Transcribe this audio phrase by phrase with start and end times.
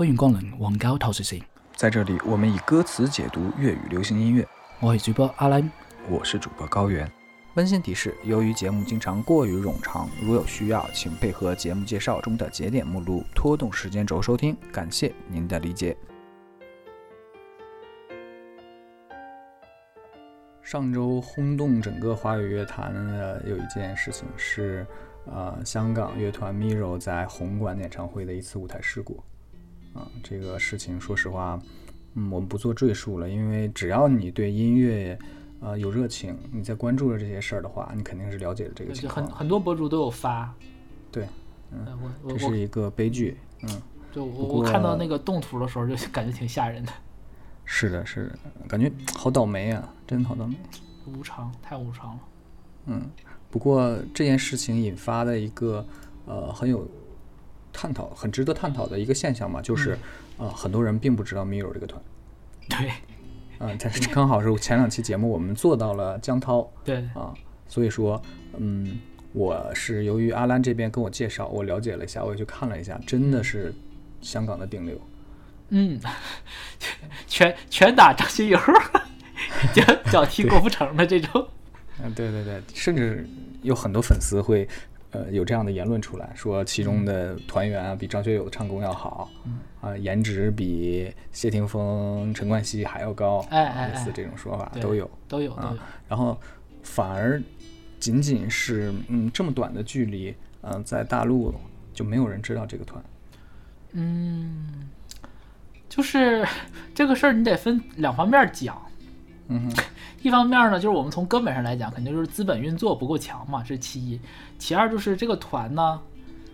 [0.00, 1.42] 欢迎光臨黃膠透視線，
[1.76, 4.48] 在这里，我们以歌词解读粤语流行音乐。
[4.80, 5.70] 我是主播阿兰。
[6.08, 7.06] 我是主播高原。
[7.52, 14.56] 温馨提示：由于节目经常过于冗长，如有需要，请配合节目介绍中的节点目录拖动时间轴收听。
[14.72, 15.94] 感谢您的理解。
[20.62, 24.86] 上周轰动整个华语乐坛的有一件事情是，
[25.26, 29.22] 呃，香港乐团 Mirror 在红馆演唱会的一次舞台事故。
[29.94, 31.60] 啊，这个事情说实话，
[32.14, 35.18] 嗯，我们不做赘述了，因为只要你对音乐，
[35.60, 39.26] 呃，有热情，你在关注着这些事儿的话，你肯定是了解的这个情况。
[39.26, 40.54] 很很多博主都有发，
[41.10, 41.26] 对，
[41.72, 43.82] 嗯，我我這是一个悲剧，嗯。
[44.12, 46.92] 就我我看到那个动图的时候，就感觉挺吓人的。
[47.64, 50.56] 是的，是的，感觉好倒霉啊，真的好倒霉。
[51.06, 52.20] 无常，太无常了。
[52.86, 53.02] 嗯，
[53.50, 55.86] 不过这件事情引发的一个，
[56.26, 56.88] 呃，很有。
[57.72, 59.98] 探讨很值得探讨的一个现象嘛，就是，
[60.38, 62.02] 呃，很多人并不知道 Mirror 這個團。
[62.68, 62.90] 對，
[63.58, 66.70] 嗯，但是 刚好是前两期节目我们做到了江涛。
[66.84, 66.96] 对。
[67.14, 67.34] 啊，
[67.68, 68.20] 所以说，
[68.56, 68.98] 嗯，
[69.32, 73.72] 我是由于阿兰这边跟我介绍，我了解了一下，我也去看了一下，真的是
[74.20, 75.00] 香港的顶流。
[75.70, 76.00] 嗯，
[77.26, 78.58] 拳拳打张学友，
[79.72, 81.46] 脚脚 踢郭富城的这种。
[82.02, 83.28] 嗯，对对对，甚至
[83.62, 84.68] 有很多粉絲會。
[85.12, 95.78] 呃，有这样的言论出来，说，其中的团员啊，比张学友的唱功要好，嗯、啊，颜值比谢霆锋、陈冠希还要高，哎哎哎，類似这种说法都有，都有，啊、有。
[96.08, 96.38] 然后
[96.82, 97.42] 反而
[97.98, 100.30] 仅仅是嗯这么短的距离，
[100.62, 101.52] 嗯、呃，在大陆
[101.92, 103.02] 就没有人知道这个团。
[103.92, 104.88] 嗯，
[105.88, 106.46] 就是
[106.94, 108.74] 这个事儿你得分两方面講。
[109.50, 109.70] 嗯。
[110.22, 114.20] 一方面呢，就是我们从根本上来讲，肯定就是资本运作不够强嘛，这是其一。
[114.58, 115.98] 其二就是这个团呢，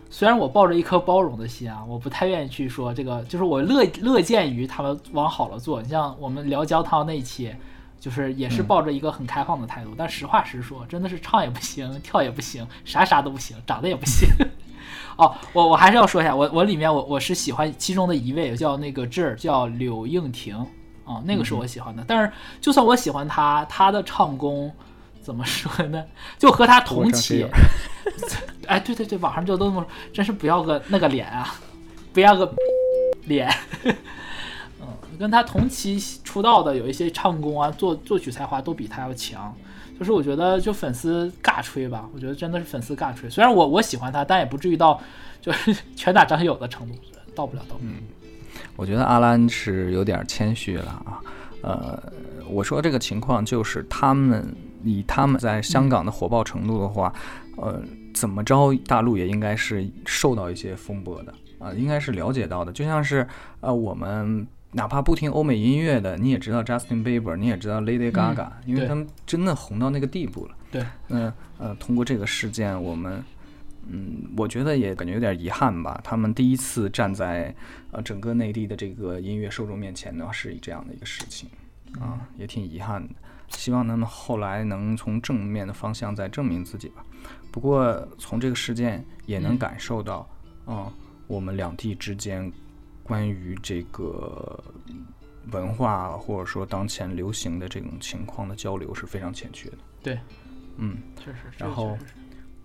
[0.08, 5.82] 虽然我抱着一颗包容的心啊，我不太愿意去说这个，就是我乐乐见于他们往好了做。
[5.82, 7.52] 你像我们聊焦涛那一期，
[7.98, 9.90] 就是也是抱着一个很开放的态度。
[9.98, 14.28] 但实话实说，真的是唱也不行， 跳也不行，啥啥都不行，长得也不行。
[15.16, 20.64] 哦，我我还是要说一下，我我里面我我是喜欢其中的一位，叫那個這兒叫柳應廷。
[21.06, 22.30] 哦，那个是我喜欢的，嗯、但是
[22.60, 24.70] 就算我喜欢他，他的唱功
[25.22, 26.04] 怎么说呢？
[26.36, 27.46] 就和他同期，
[28.66, 31.54] 哎，对对对，网上就都那麼，真是不要个那个脸啊，
[32.12, 32.52] 不要个
[33.24, 33.48] 脸。
[34.82, 34.86] 嗯，
[35.18, 39.56] 跟他同期出道的有一些唱功啊，作作曲才华都比他要强。
[39.98, 43.30] 就是我觉得就粉丝尬吹吧，我觉得真的是粉丝尬吹。
[43.30, 45.00] 虽然我我喜欢他，但也不至于到
[45.40, 46.94] 就是 拳打张学友的程度，
[47.34, 47.90] 到不了，到不了。
[47.92, 48.02] 嗯
[48.76, 51.20] 我觉得阿兰是有点谦虚了啊，
[51.62, 52.02] 呃，
[52.48, 54.54] 我说这个情况就是他们
[54.84, 57.12] 以他们在香港的火爆程度的话，
[57.56, 57.82] 呃，
[58.12, 62.70] 怎么着大陆也应该是受到一些风波的啊，应该是了解到的。
[62.70, 63.26] 就像是
[63.60, 70.54] 呃，我们哪怕不听欧美音乐的，你也知道 Justin Bieber，你也知道 Lady Gaga，因为他们真的红到那个地步了。
[70.70, 73.24] 对，嗯呃，通过这个事件，我們。
[73.88, 76.00] 嗯，我觉得也感觉有点遗憾吧。
[76.02, 77.54] 他们第一次站在
[77.92, 81.48] 呃整个内地的这个音乐受众面前呢，是以這樣的一个事情
[82.00, 83.14] 啊，也挺遗憾的。
[83.48, 87.04] 希望他们后来能从正面的方向再证明自己吧。
[87.52, 90.28] 不过从这个事件也能感受到，
[90.66, 90.92] 嗯、啊，
[91.28, 92.52] 我们两地之间
[93.04, 94.62] 关于这个
[95.52, 99.78] 文化或者说当前流行的这种情况的交流是非常欠缺的。
[100.02, 100.18] 对，
[100.76, 101.96] 嗯，确实，然后，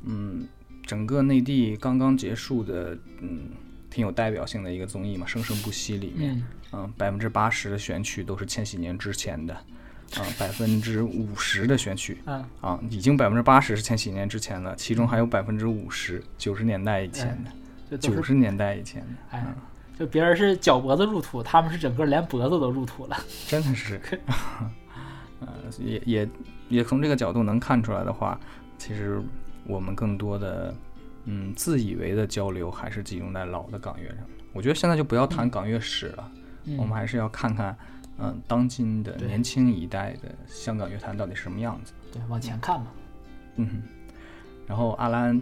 [0.03, 0.47] 嗯。
[0.91, 3.43] 整个内地刚刚结束的，嗯，
[3.89, 6.43] 挺有代表性的一个综艺嘛，《生生不息》里面，
[6.73, 17.41] 嗯，百分之八十的选曲都是千禧年之前的，啊，百分之五十的选曲，嗯，啊，已经百分之八十是千禧年之前了，其中还有百分之五十九十年代以前
[17.89, 19.55] 的，九十年代以前的，哎，
[19.97, 23.97] 就别人是脚脖子入土，他们是整个连脖子都入土了， 真的是，
[25.39, 25.47] 呃，
[25.79, 26.29] 也也
[26.67, 28.37] 也从这个角度能看出来的话，
[28.77, 29.23] 其實。
[29.71, 30.75] 我们更多的，
[31.25, 34.17] 嗯，自以为的交流还是集中在老的港乐上。
[34.51, 36.31] 我觉得现在就不要谈港乐史了，
[36.65, 37.75] 嗯、我们还是要看看，
[38.19, 41.93] 嗯，当今的年轻一代的香港乐坛到底是什么样子。
[42.11, 42.87] 对，往前看嘛。
[43.55, 43.81] 嗯，
[44.67, 45.41] 然后阿兰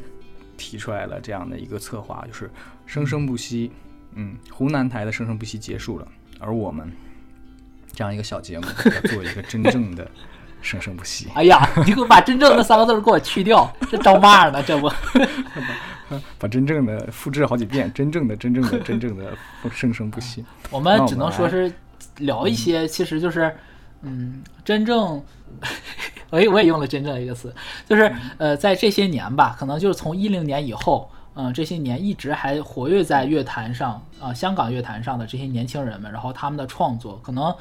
[0.57, 2.49] 提出来了这样的一个策划，就是
[2.85, 3.71] 生生不息。
[4.13, 6.07] 嗯，湖南台的生生不息结束了，
[6.39, 6.91] 而我们
[7.91, 10.09] 这样一个小节目要做一个真正的。
[10.61, 11.27] 生生不息。
[11.33, 14.61] 哎呀， 你给我把“真正”那三个字给我去掉，这招骂呢？
[14.63, 14.91] 这不，
[16.37, 19.25] 把真正的复制好几遍，真正的、真正的、 真正的
[19.71, 20.43] 生生不息。
[20.69, 21.71] 我们只能说是
[22.17, 23.55] 聊一些，其实就是，
[24.01, 25.23] 嗯，真正，
[26.29, 27.53] 我也我也用了“真正”一个词，
[27.87, 31.09] 就是呃，在这些年吧，可能就是从一零年以后。
[31.35, 37.55] 嗯，这些年一直还活跃在乐坛上啊，香港乐坛上的这些年轻人们，然后他们的创作，可能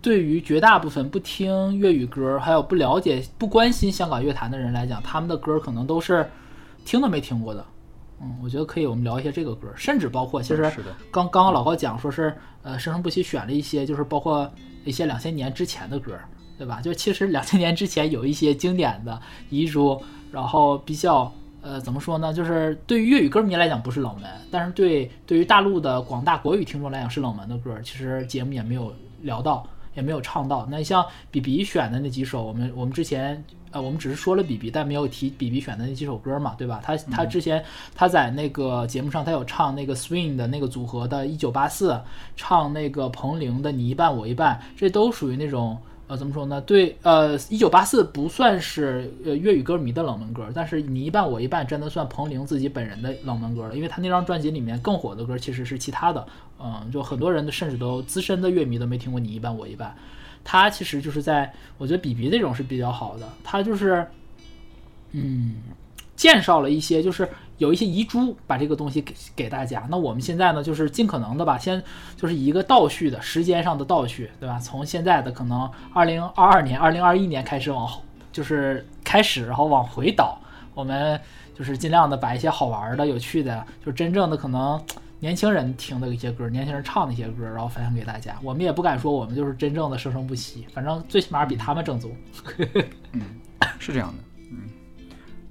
[0.00, 6.28] 对于绝大部分不听粤语歌，还有不了解、不关心香港乐坛的人来讲，他们的歌可能都是
[6.84, 7.64] 听都没听过的。
[8.20, 10.62] 嗯，我觉得可以，我们聊一些这个歌，甚至包括其实，
[11.10, 14.50] 刚刚刚老高讲说是呃生生不息选了一些，就是包括
[14.84, 16.12] 一些两千年之前的歌，
[16.56, 16.80] 对吧？
[16.80, 19.20] 就其实两千年之前有一些经典的
[19.50, 20.00] 遗珠，
[20.30, 21.32] 然后比较。
[21.62, 22.32] 呃，怎么说呢？
[22.32, 27.76] 就是对于粤语歌迷来讲不是冷门，但是对对于大陆的广大国语听众来讲是冷门的歌。
[27.82, 29.66] 其实节目也没有聊到，
[29.96, 30.64] 也没有唱到。
[30.70, 36.80] 那像比比选的那几首，我们我们之前呃，我们只是说了比比，但没有提比比选的那几首歌嘛，对吧？
[36.84, 37.64] 他他之前
[37.94, 41.92] 他在那个节目上，他有唱那个 Swing 的那个组合的《一九八四》，
[42.36, 45.76] 唱那个彭羚的《你一半我一半》，这都属于那种。
[46.08, 46.60] 呃，怎么说呢？
[46.60, 56.24] 对，呃，一九八四不算是呃粤语歌迷的冷门歌，但是你一半我一半真的算彭羚自己本人的冷门歌了，因为他那张专辑里面更火的歌其实是其他的，
[56.58, 59.94] 嗯，就很多人甚至都资深的乐迷都没听过你一半我一半，
[60.44, 64.06] 他其实就是在我觉得比比这种是比较好的，他就是，
[65.12, 65.56] 嗯。
[66.16, 69.86] 介绍了一些，就是有一些遗珠，把这个东西给给大家。
[69.90, 71.82] 那我们现在呢，就是尽可能的吧，先
[72.16, 74.58] 就是一个倒叙的时间上的倒叙，对吧？
[74.58, 80.38] 从现在的可能二零二二年、二零二一年开始往后，就是开始，然后往回倒。
[80.72, 81.20] 我们
[81.54, 84.82] 就是尽量的把一些好玩的、有趣的，就真正的可能
[85.18, 88.38] 年轻人听的一些歌，年轻人唱的一些歌，然后分享给大家。
[88.42, 92.14] 我们也不敢说我们就是真正的生生不息，反正最起码比他们正宗。
[93.12, 93.22] 嗯，
[93.78, 94.22] 是这样的。
[94.50, 94.68] 嗯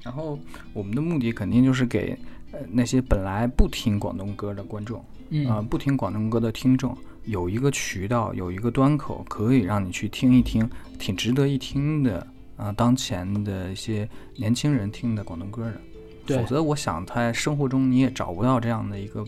[0.03, 0.37] 然后
[0.71, 2.15] 我们的目的肯定就是给
[2.51, 5.03] 呃那些本来不听广东歌的观众，
[5.49, 10.69] 啊不听广东歌的听众，有一个渠道，有一个端口，可以让你去听一听，
[10.99, 12.71] 挺值得一听的啊。
[12.71, 15.65] 当前的一些年轻人听的广东歌
[16.27, 19.25] 的，否则我想在生活中你也找不到这样的一个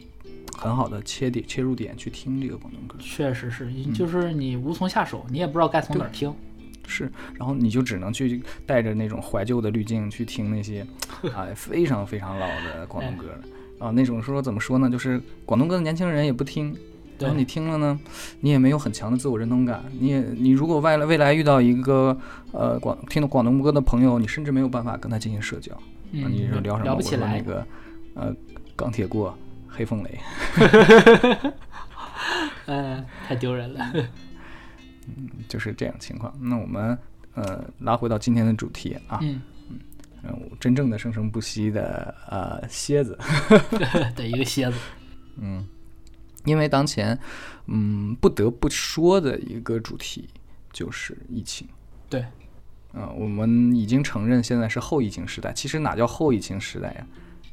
[0.58, 2.98] 很好的切点切入点去听这个广东歌。
[3.00, 6.34] 确实是，就是你无从下手，你也不知道该从哪儿听。
[6.88, 10.86] 是，然后你就只能去带着那种怀旧的滤镜去听那些
[11.36, 13.26] 啊非常非常老的广东歌。
[13.78, 16.76] 啊，那种说怎么说呢，就是广东歌的年轻人也不听，
[17.20, 18.00] 然后你听了呢，
[18.40, 22.18] 你也没有很强的自我认同感，你也你如果未来未来遇到一个
[22.54, 25.78] 呃广听的广东歌的朋友，你甚至没有办法跟他进行社交，
[26.10, 26.96] 你说聊什么？
[26.96, 27.68] 我说那个
[28.16, 28.34] 呃
[28.76, 29.38] 钢铁过
[29.78, 30.20] 黑凤雷，
[32.66, 33.92] 嗯， 太丢人了。
[35.06, 36.34] 嗯，就是这样情况。
[36.42, 36.98] 那我们
[37.36, 39.40] 呃拉回到今天的主题啊，嗯。
[40.24, 43.18] 嗯，真正的生生不息的呃蝎子。
[44.18, 44.78] 的一个蝎子，
[45.40, 45.66] 嗯，
[46.44, 47.18] 因为当前
[47.68, 50.28] 嗯不得不说的一个主题
[50.74, 51.68] 就是疫情，
[52.10, 52.26] 对，
[52.94, 57.08] 嗯，我们已经承认现在是后疫情时代，其实哪叫后疫情时代呀？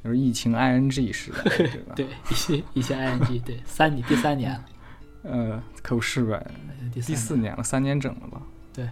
[0.05, 1.95] 就是疫情 ing 时代， 对吧？
[1.97, 2.06] 对，
[2.75, 4.62] 疫情 ing 对三年第三年。
[5.23, 6.47] 呃，可不是呗，
[6.93, 8.43] 第四年了，三年整了吧？
[8.75, 8.87] 对，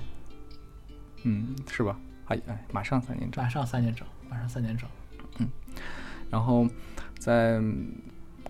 [1.24, 1.98] 嗯，是吧？
[2.28, 4.88] 哎哎，马上三年整，马上三年整，马上三年整。
[5.38, 5.48] 嗯，
[6.30, 6.66] 然后
[7.18, 7.60] 在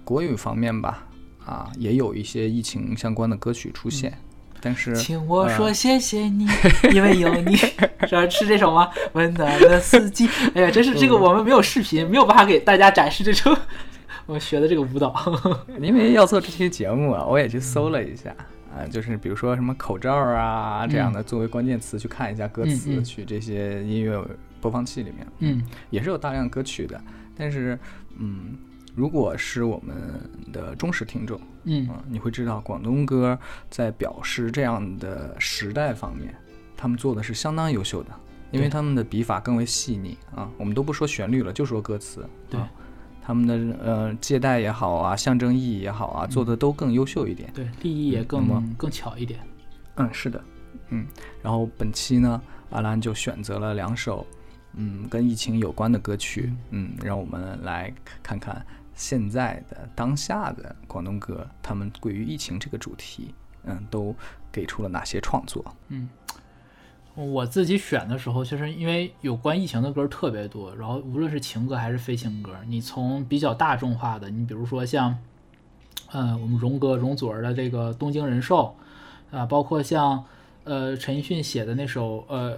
[0.04, 1.08] 国语方面吧，
[1.44, 4.16] 啊，也有一些疫情相关的歌曲出现，
[4.64, 6.46] 但是，请我说谢谢你，
[6.94, 8.88] 因为有你，是是这首吗？
[9.14, 10.28] 温暖的四季。
[10.54, 13.52] 哎呀，真是这个，我们没有视频，没有办法给大家展示这首。
[14.26, 15.12] 我学的这个舞蹈，
[15.80, 18.30] 因为要做这期节目啊，我也去搜了一下
[18.72, 24.24] 啊，就是比如说什么口罩啊这样的作为关键词去看一下歌词，去这些音乐
[24.60, 26.98] 播放器里面，嗯，也是有大量歌曲的。
[27.36, 27.76] 但是，
[28.16, 28.56] 嗯，
[28.94, 29.96] 如果是我们
[30.52, 33.38] 的忠实听众，嗯，你会知道广东歌
[33.70, 36.34] 在表示这样的时代方面，
[36.76, 38.10] 他们做的是相当优秀的，
[38.50, 40.50] 因为他们的笔法更为细腻啊。
[40.58, 42.60] 我们都不说旋律了，就说歌词，对。
[43.24, 49.38] 他们的呃借贷也好啊，象征意义也好啊，做的都更优秀一点，对，立意也更更巧一点。
[49.94, 50.42] 嗯，是的，
[50.88, 51.06] 嗯。
[51.40, 54.26] 然后本期呢，阿兰就选择了两首
[54.74, 63.34] 嗯跟疫情有关的歌曲，嗯，让我们来看看现在的当下的广东歌，他们关于疫情这个主题，
[63.64, 64.14] 嗯，都
[64.50, 65.64] 给出了哪些创作？
[65.88, 66.08] 嗯。
[67.14, 75.18] 我自己选的时候，其实因为有关疫情的歌特别多，然后无论是情歌还是非情歌，你从比较大众化的，你比如说像，
[76.10, 78.74] 呃，我们荣哥容祖儿的这个《东京人寿》，
[79.36, 80.24] 啊，包括像，
[80.64, 82.56] 呃，陈奕迅写的那首，呃，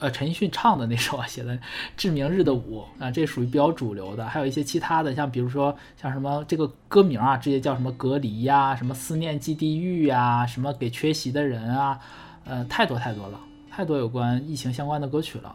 [0.00, 1.54] 呃，陈奕迅唱的那首啊， 写的
[1.96, 12.00] 《致明日的舞》啊，这属于比较主流的，还有一些其他的，像比如说像什么这个歌名啊，直接叫什么隔离呀，什么思念即地狱呀，什么给缺席的人啊，
[12.44, 13.38] 呃，太多太多了。
[13.72, 15.54] 太多有关疫情相关的歌曲了，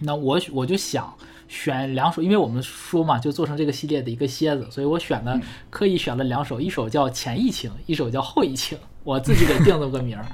[0.00, 1.14] 那我我就想
[1.46, 5.40] 选两首，因为我们说嘛，就做成这个系列的一个蝎子，所以我选的
[5.70, 10.26] 刻意选了两首，一首叫《前疫情》，一首叫《后疫情》，我自己给定了个名儿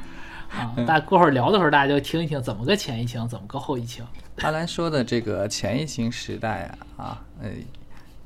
[0.53, 0.75] 啊。
[0.87, 4.05] 大家过会儿聊的时候，大家就听一听怎么个前疫情，怎么个后疫情。
[4.39, 7.51] 阿兰说的这个前疫情时代啊，啊，呃，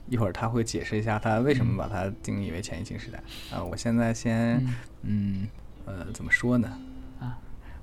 [0.09, 3.63] 一会儿他会解释一下他为什么把它定义为前疫情时代啊。
[3.63, 4.65] 我现在先，
[5.03, 5.49] 嗯，
[5.85, 6.69] 呃，怎么说呢？
[7.21, 7.37] 啊，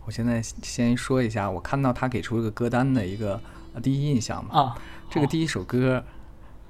[0.06, 3.40] 我现在先说一下，我看到他给出一个歌单的一个
[3.82, 4.60] 第一印象嘛。
[4.60, 4.78] 啊，
[5.10, 6.04] 这个第一首歌，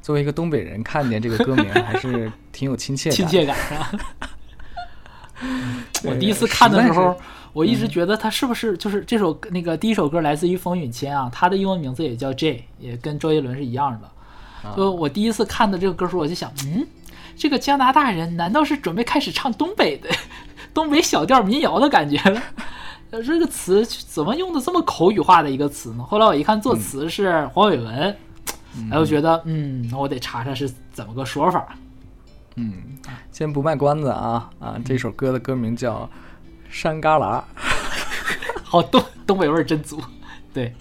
[0.02, 3.16] 作为一个东北人，看见这个歌名还是挺有亲切感。
[3.18, 3.92] 亲切感 是吧？
[6.04, 7.16] 我第一次看的时候，
[7.54, 11.30] 我一直觉得他是不是就是这首那个第一首歌来自于冯允谦啊？
[11.32, 14.10] 他的英文名字也叫 J，也跟周杰伦是一样的。
[14.78, 16.88] 就我第一次看的这个歌时候，我就想，嗯，
[17.36, 20.10] 这个加拿大人难道是准备开始唱东北的
[20.74, 22.42] 东北小调民谣的感觉了？
[23.26, 26.04] 这个词怎么用的这么口语化的一个词呢？
[26.04, 28.18] 后来我一看作词是黄伟文，
[28.90, 31.68] 哎，我觉得，嗯，那我得查查是怎么个说法。
[32.56, 32.74] 嗯，
[33.32, 34.80] 先不卖关子啊啊！
[34.86, 36.02] 这首歌的歌名叫
[36.70, 37.42] 《山旮旯》，
[38.64, 40.00] 好东东北味儿真足。
[40.54, 40.72] 对，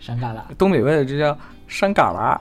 [0.00, 1.38] 山旮旯，东北味这叫
[1.68, 2.40] 山旮旯。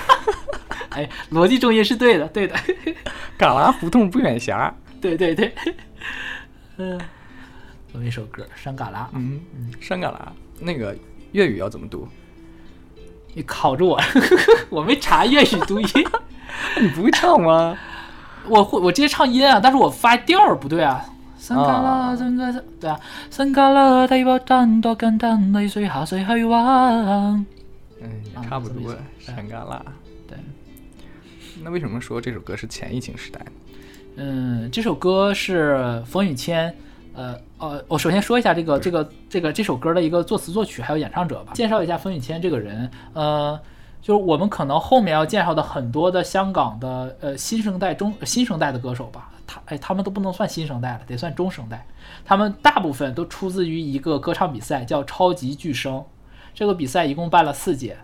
[0.90, 2.54] 哎，逻辑重音是对的，对的。
[3.38, 4.74] 旮旯胡同不远狭。
[5.00, 5.54] 对对对。
[6.78, 6.98] 嗯，
[7.92, 8.94] 这么一首歌《山旮旯》。
[9.12, 10.18] 嗯嗯，山旮旯，
[10.58, 10.96] 那个
[11.32, 12.08] 粤语要怎么读？
[13.36, 14.00] 你考着我，
[14.70, 15.86] 我没查粤语读音。
[16.80, 17.76] 你不会唱吗？
[18.48, 21.04] 我会，我直接唱音啊，但是我发调儿不对啊。
[21.38, 22.98] 山旮旯，山旮旯，对啊，
[23.30, 26.64] 山旮旯地波震多簡單，淚水下水去玩。
[28.00, 28.96] 嗯，也差不多。
[29.18, 29.78] 山旮旯，
[30.26, 30.38] 对。
[31.62, 33.44] 那为什么说这首歌是前疫情时代？
[34.16, 36.74] 嗯，这首歌是冯允谦。
[37.14, 41.52] 呃呃，我首先说一下这个这个这个这首歌的一个作词作曲还有演唱者吧。
[41.54, 43.60] 介绍一下冯允谦这个人，呃。
[44.02, 51.84] 就是我们可能后面要介绍的很多的香港的呃新生代中新生代的歌手吧，他哎他们都不能算新生代了，得算中生代。
[52.24, 56.04] 他们大部分都出自于一个歌唱比赛，叫超级巨声。
[56.54, 57.96] 这个比赛一共办了四届，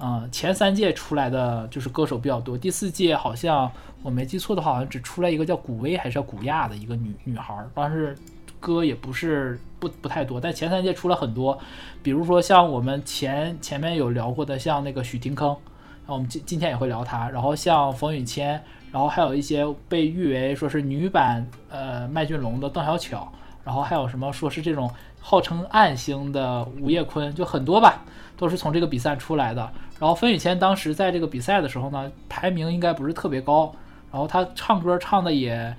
[0.00, 3.70] 嗯，前三届出来的就是歌手比较多，第四届好像
[4.02, 8.16] 我没记错的话，好像只出来一个叫古薇还是叫古亚的一个女女孩，但是。
[8.64, 11.58] 歌也不是不不太多，但前三届出了很多，
[12.02, 23.30] 比如说像我们前前面有聊过的，像那个许廷铿，然后我们今今天也会聊他，然后像冯允谦，然后还有一些被誉为说是女版呃麦浚龙的邓小巧，
[23.62, 24.90] 然后还有什么说是这种
[25.20, 28.02] 号称暗星的吴业坤，就很多吧，
[28.38, 29.70] 都是从这个比赛出来的。
[30.00, 33.74] 然后冯允谦当时在这个比赛的时候呢，排名应该不是特别高，
[34.14, 35.76] 然后他唱歌唱的也。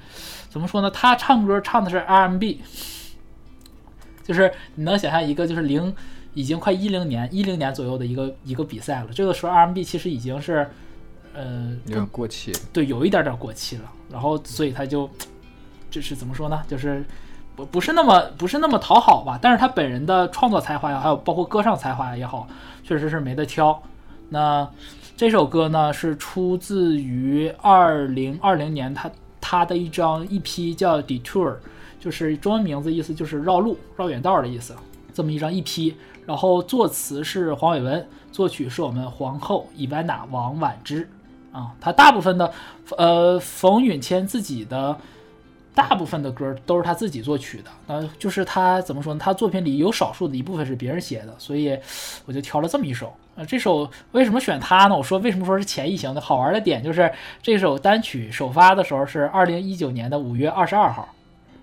[0.48, 0.90] 怎么说呢？
[0.90, 2.62] 他唱歌唱的是 R&B，
[4.24, 5.94] 就是你能想象一个就是零
[6.34, 9.08] 已经快一零年一零年左右的一个一个比赛了。
[9.12, 10.66] 这个时候 R&B 其实已经是
[11.34, 13.92] 呃有点过气，对，有一点点过气了。
[14.10, 15.10] 然后所以他就
[15.92, 16.64] 就是怎么说呢？
[16.70, 17.04] 就是
[17.54, 19.38] 不不是那么不是那么讨好吧？
[19.42, 22.48] 但是他本人的创作才华呀，还有包括歌唱才华也好，
[22.82, 23.84] 确实是没得挑。
[24.30, 24.66] 那
[25.18, 29.12] 这首歌呢是出自于二零二零年他。
[29.48, 31.58] 他的一张 EP 叫 Detour，
[32.00, 34.76] 就是中文名字意思就是绕路、绕远道的意思。
[35.14, 35.94] 这么一张 EP，
[36.26, 41.08] 然后作词是黄伟文，作曲是我们皇后伊万娜王婉之
[41.52, 41.72] 啊。
[41.80, 42.52] 他大部分的
[42.98, 44.98] 呃冯允谦自己的
[45.76, 49.20] 大部分的歌都是他自己作曲的，呃，就是他怎么说呢？
[49.22, 51.78] 他作品里有少数的一部分是别人写的，所以
[52.26, 53.14] 我就挑了这么一首。
[53.36, 54.96] 呃，这首为什么选它呢？
[54.98, 56.22] 我说为什么说是前疫情的？
[56.22, 57.12] 好玩的点就是
[57.44, 61.10] 这首单曲首发的时候是二零一九年的五月二十二号，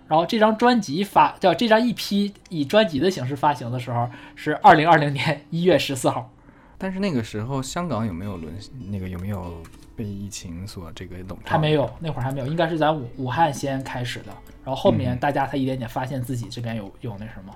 [0.07, 6.31] 然后这张专辑发叫这张 EP 以专辑的形式发行的时候是二零二零年一月十四号。
[6.83, 8.53] 但是那个时候香港有没有沦
[8.91, 9.63] 那个有没有
[9.95, 11.53] 被疫情所这个笼罩？
[11.53, 14.33] 还没有，那会儿还没有，应该是咱武武汉先开始的，
[14.65, 17.55] 然后后面大家才一点点发现自己这边有有那什么。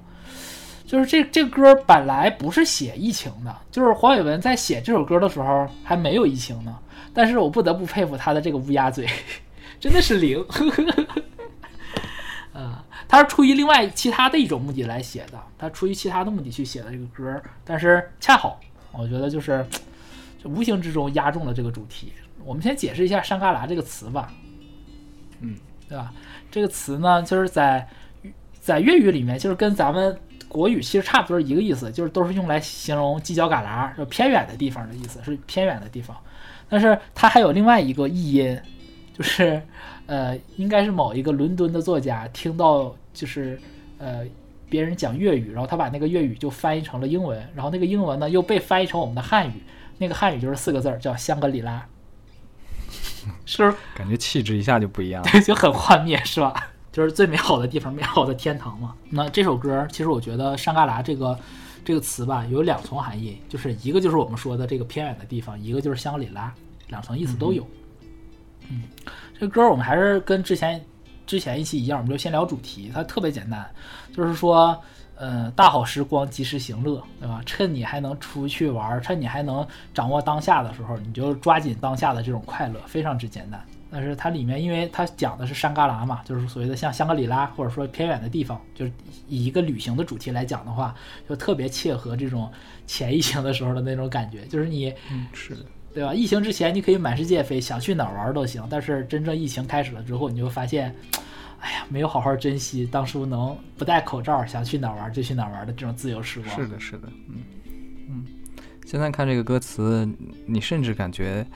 [0.87, 6.78] 就是这这歌本来不是写疫情的，就是黄伟文在写这首歌的时候还没有疫情呢。
[7.12, 9.09] 但是我不得不佩服他的这个乌鸦嘴，
[9.80, 10.38] 真的是灵。
[12.54, 18.61] 啊，他是出于另外其他的一种目的来写的，他出于其他的目的去写的这个歌，但是恰好
[18.98, 19.66] 我觉得就是
[20.42, 22.12] 就无形之中压中了这个主题。
[22.44, 24.32] 我们先解释一下“山旮旯”这个词吧，
[25.40, 25.56] 嗯，
[25.88, 26.12] 对吧？
[26.50, 27.88] 这个词呢，就是在
[28.60, 30.18] 在粤语里面，就是跟咱们。
[30.48, 36.16] 国语其实差不多一个意思，就是都是用来形容犄角旮旯，就偏远的地方的意思，是偏远的地方。
[36.68, 38.58] 但是它还有另外一个译音，
[39.12, 39.60] 就是
[40.06, 43.60] 呃，应该是某一个伦敦的作家听到就是
[43.98, 44.24] 呃
[44.68, 49.62] 别人讲粤语，然后他把那个粤语就翻译成了英文，然后那个英文呢又被翻译成我们的汉语，
[49.99, 51.87] 那个汉语就是四个字儿，叫香格里拉，
[53.46, 55.30] 是不是感觉气质一下就不一样了。
[55.30, 56.70] 对， 就很幻灭，是吧？
[56.92, 58.94] 就是最美好的地方，美好的天堂嘛。
[59.11, 61.38] 那这首歌，其实我觉得“山旮旯”这个
[61.85, 66.52] 这个词吧，有两重含义，就是一个就是我们说的这个偏远的地方，一个就是香格里拉，
[66.88, 67.66] 两层意思都有。
[68.70, 68.82] 嗯，
[69.38, 70.82] 这歌我们还是跟之前
[71.26, 73.68] 之前一期一样，我们就先聊主题，它特别简单，
[74.14, 74.80] 就是说，
[75.16, 77.42] 呃，大好时光，及时行乐，对吧？
[77.45, 83.61] 趁你还能出去玩，趁你还能掌握当下的时候，你就抓紧当下的这种快乐，非常之简单。
[83.88, 88.92] 但是它里面，因为它讲的是山旮旯嘛，就是所谓的像香格里拉或者说偏远的地方，就是
[89.28, 90.95] 以一个旅行的主题来讲的话，
[91.28, 92.50] 就特别切合这种
[92.87, 95.64] 前疫情的时候的那种感觉，就是你，嗯，是的，
[95.96, 96.12] 对吧？
[96.12, 100.94] 疫情之前你可以满世界飞，想去哪儿玩都行，但是真正疫情开始了之后，你就发现，
[101.58, 106.54] 哎呀，没有好好珍惜当初能不戴口罩想去哪儿玩就去哪儿玩的这种自由时光。
[106.54, 107.36] 是的，是的，嗯
[108.10, 108.24] 嗯。
[108.84, 110.06] 现在看这个歌词，
[110.44, 111.46] 你甚至感觉。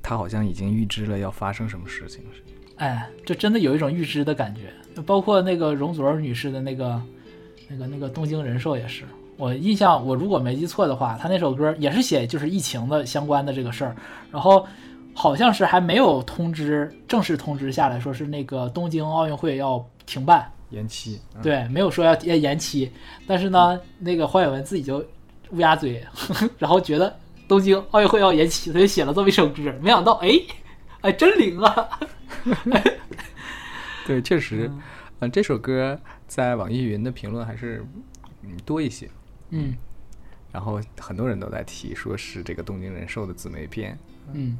[0.00, 2.44] 他好像已经预知了要发生什么事情，是？
[2.76, 4.72] 哎，就真的有一种预知的感觉。
[5.02, 7.02] 包括那个容祖儿女士的那个、
[7.68, 9.02] 那个、那个东京人寿也是。
[9.40, 13.96] 我印象，我如果没记错的话，他那首歌也是写就是疫情的相关的这个事儿。
[14.30, 14.66] 然后
[15.14, 21.18] 好像是还没有通知正式通知下来说是那个东京奥运会要停办、延期。
[21.42, 22.92] 对，没有说要延延期。
[23.26, 25.04] 但是呢，那个黄伟文自己就
[25.50, 26.04] 乌鸦嘴，
[26.58, 27.12] 然后觉得。
[27.48, 29.74] 东京奥运会要延期，他就写了这么一首歌。
[29.82, 30.28] 没想到，哎，
[31.00, 31.88] 哎，真灵啊！
[34.06, 34.70] 对，确实，
[35.18, 37.84] 嗯，这首歌在网易云的评论还是
[38.44, 39.10] 嗯多一些。
[39.50, 39.76] 嗯，
[40.52, 43.98] 然后很多人都在提，说是这个东京人寿的姊妹篇。
[44.32, 44.56] 嗯，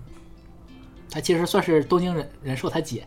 [1.10, 3.06] 他其实算是东京人人寿他姐，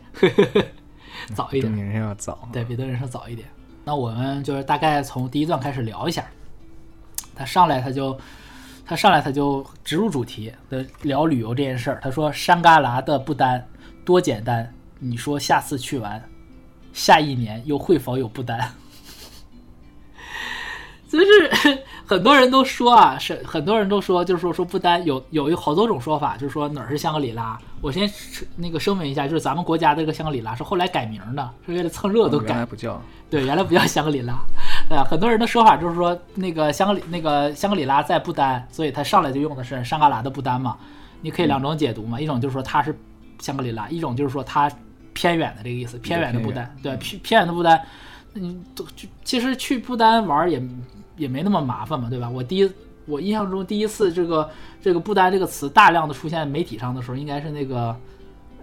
[1.34, 1.64] 早一点。
[1.64, 3.48] 东京人寿要早，对比东京人寿早一点。
[3.84, 6.24] 那我们就是大概从第一段开始聊一下。
[7.34, 8.18] 他上来他就。
[8.86, 11.98] 他上来他就直入主题的聊旅游这件事儿。
[12.02, 13.66] 他说：“山旮旯的不丹
[14.04, 16.22] 多简单，你说下次去玩，
[16.92, 18.70] 下一年又会否有不丹？”
[21.18, 27.58] 就是很多人都说啊，是很多人都说，就是说说不丹有有有好多种说法，就是说哪儿是香格里拉。
[27.80, 28.10] 我先
[28.56, 32.48] 那个声明一下，就是咱们国家这个香格里拉是后来改名的，是为了蹭热度改。
[32.48, 33.00] 原来不叫。
[33.30, 34.34] 对，原来不叫香格里拉。
[34.88, 40.76] 对啊，很多人的说法就是说，那个香格里那个香格里拉在不丹，所以他上来就用的是山旮旯的不丹嘛。
[41.20, 42.94] 你可以两种解读嘛，一种就是说它是
[43.40, 44.70] 香格里拉，一种就是说它
[45.14, 46.76] 偏远的这个意思，偏远的不丹。
[46.82, 47.80] 对，偏偏远的不丹，
[48.34, 48.86] 嗯，都
[49.24, 50.62] 其实去不丹玩也
[51.16, 52.28] 也没那么麻烦嘛，对吧？
[52.28, 52.70] 我第一
[53.06, 54.50] 我印象中第一次这个
[54.80, 57.94] 这个不丹这个词大量的出现媒体上的时候，应该是那个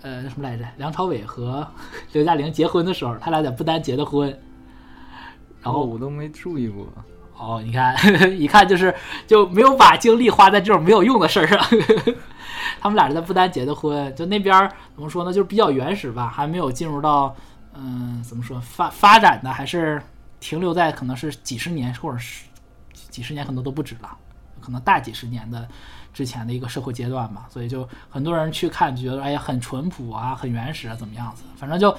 [0.02, 0.66] 呃什么来着？
[0.78, 1.68] 梁朝伟和
[2.14, 4.36] 刘嘉玲结婚的时候，他俩在不丹结的婚。
[5.62, 6.88] 然后我都没注意过，
[7.38, 7.96] 哦，你看，
[8.36, 8.92] 一看就是
[9.28, 11.60] 就没有把精力花在这种没有用的事儿上。
[12.82, 17.36] 他们俩是在不丹结的婚，就那边怎么说呢，就是比较原始吧，还没有进入到
[17.76, 20.02] 嗯，怎么说发发展的，还是
[20.42, 22.44] 停留在可能是几十年或者是
[23.10, 24.10] 几十年，可能都不止了，
[24.60, 25.66] 可能大几十年的
[26.14, 27.48] 之前的一个社会阶段吧。
[27.50, 31.44] 所以就很多人去看，就觉得哎呀很淳朴啊，很原始啊，怎么样子？
[31.56, 31.96] 反正就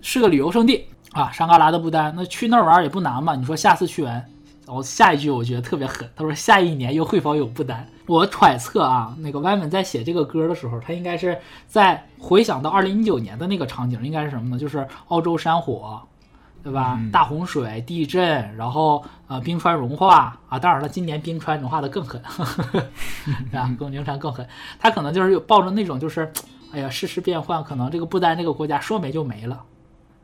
[0.00, 0.86] 是个旅游胜地。
[1.12, 3.34] 啊，山旮旯的不丹，那去那儿玩也不难嘛。
[3.34, 4.14] 你说下次去玩，
[4.64, 7.84] 然后下一句我觉得特别狠，他说下一年又会否有不丹？
[8.06, 14.56] 我揣测啊，那个 Wyman 在写这个歌的时候，他应该是在回想到二零一九年的那个场景，应该是什么呢？
[14.56, 16.00] 就是澳洲山火，
[16.62, 17.00] 对吧？
[17.10, 20.58] 大洪水、地震，然后呃冰川融化啊。
[20.58, 22.22] 当然了，今年冰川融化的更狠，
[22.72, 23.70] 对 吧？
[23.78, 24.46] 更冰川更狠。
[24.78, 26.32] 他可能就是抱着那种就是，
[26.72, 29.62] 哎呀，世事变幻，可能这个不丹这个国家说没就没了。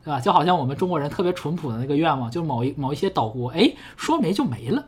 [0.03, 0.21] 对吧？
[0.21, 4.85] 就好像我们中国人特别淳朴的那个愿望，就某一某一些岛国，哎，说没就没了，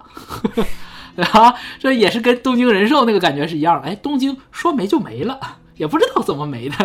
[1.14, 1.56] 对吧？
[1.78, 3.88] 这也是跟东京人寿那个感觉是一样的。
[3.90, 5.38] 哎，东京说没就没了，
[5.76, 6.76] 也不知道怎么没的，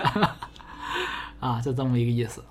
[1.39, 2.43] 啊，就这么一个意思。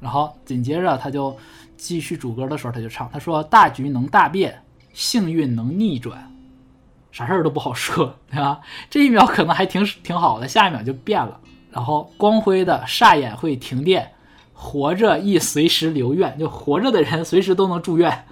[0.00, 1.36] 然后紧接着他就
[1.76, 6.32] 继续主歌的时候，他就唱，他说：“大局能大变，幸运能逆转，
[7.12, 8.60] 啥事儿都不好说，对吧？
[8.90, 11.38] 这一秒可能还挺挺好的，下一秒就变了。
[11.70, 14.12] 然后光辉的煞眼会停电。”
[14.62, 18.26] 活着亦随时留愿，就活着的人随时都能住院。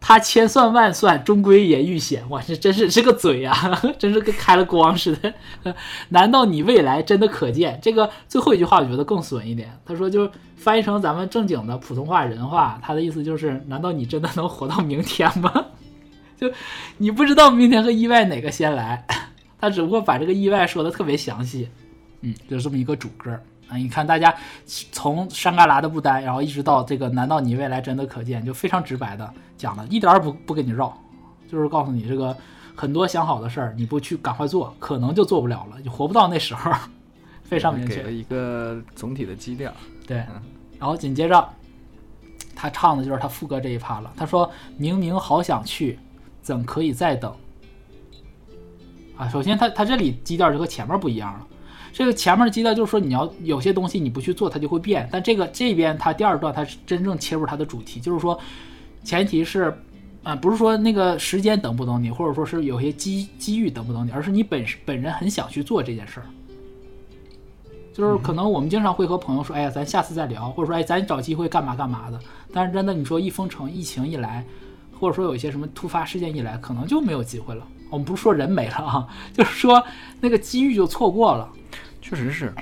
[0.00, 2.28] 他千算万算，终归也遇险。
[2.30, 3.54] 哇，这真是这个嘴呀，
[3.98, 5.34] 真是跟开了光似的。
[6.10, 7.78] 难道你未来真的可见？
[7.82, 9.68] 这个最后一句话我觉得更损一点。
[9.84, 15.52] 他说，就翻译成咱们正经的普通话人话，他的意思就是：难道你真的能活到明天吗？
[16.38, 16.50] 就
[16.98, 19.04] 你不知道明天和意外哪个先来。
[19.60, 21.68] 他只不过把这个意外说的特别详细。
[22.20, 23.38] 嗯，就这么一个主歌。
[23.68, 24.34] 啊，你看，大家
[24.92, 28.44] 从山旮旯的不丹，然后一直到这个，难道你未来真的可见？
[28.44, 30.96] 就非常直白的讲了，一点儿不不跟你绕，
[31.50, 32.36] 就是告诉你这个
[32.74, 36.72] 很多想好的事儿，你不去赶快做，可能就做不了了，你活不到那时候。
[37.48, 39.72] 非常明确，给了一个总体的基调。
[40.06, 40.18] 对，
[40.78, 41.48] 然后紧接着
[42.54, 44.12] 他唱的就是他副歌这一趴了。
[44.18, 45.98] 他说：“明明好想去，
[46.42, 47.34] 怎可以再等？”
[49.16, 51.46] 啊，首先他他这里基调就和前面不一样了。
[51.98, 55.08] 这个前面的基调就是说你要有些东西你不去做，它就会变。
[55.10, 58.38] 但这个这边它第二段它是真正切入它的主题，就是说
[59.02, 59.76] 前提是。
[60.24, 66.26] 啊，不是说那个时间等不等你，或者说是有些机机遇等不等你，而是你本本人很想去做这件事儿。
[67.94, 72.20] 就是可能我们经常会和朋友说，哎呀，咱下次再聊，或者说哎，咱找机会干嘛干嘛的。
[72.52, 74.44] 但是真的，你说一封城、疫情一来，
[75.00, 77.66] 或者说有一些什么突发事件一来，可能就没有机会了。
[77.88, 79.82] 我们不是说人没了啊， 就是说
[80.20, 81.48] 那个机遇就错过了。
[82.08, 82.54] 确实是，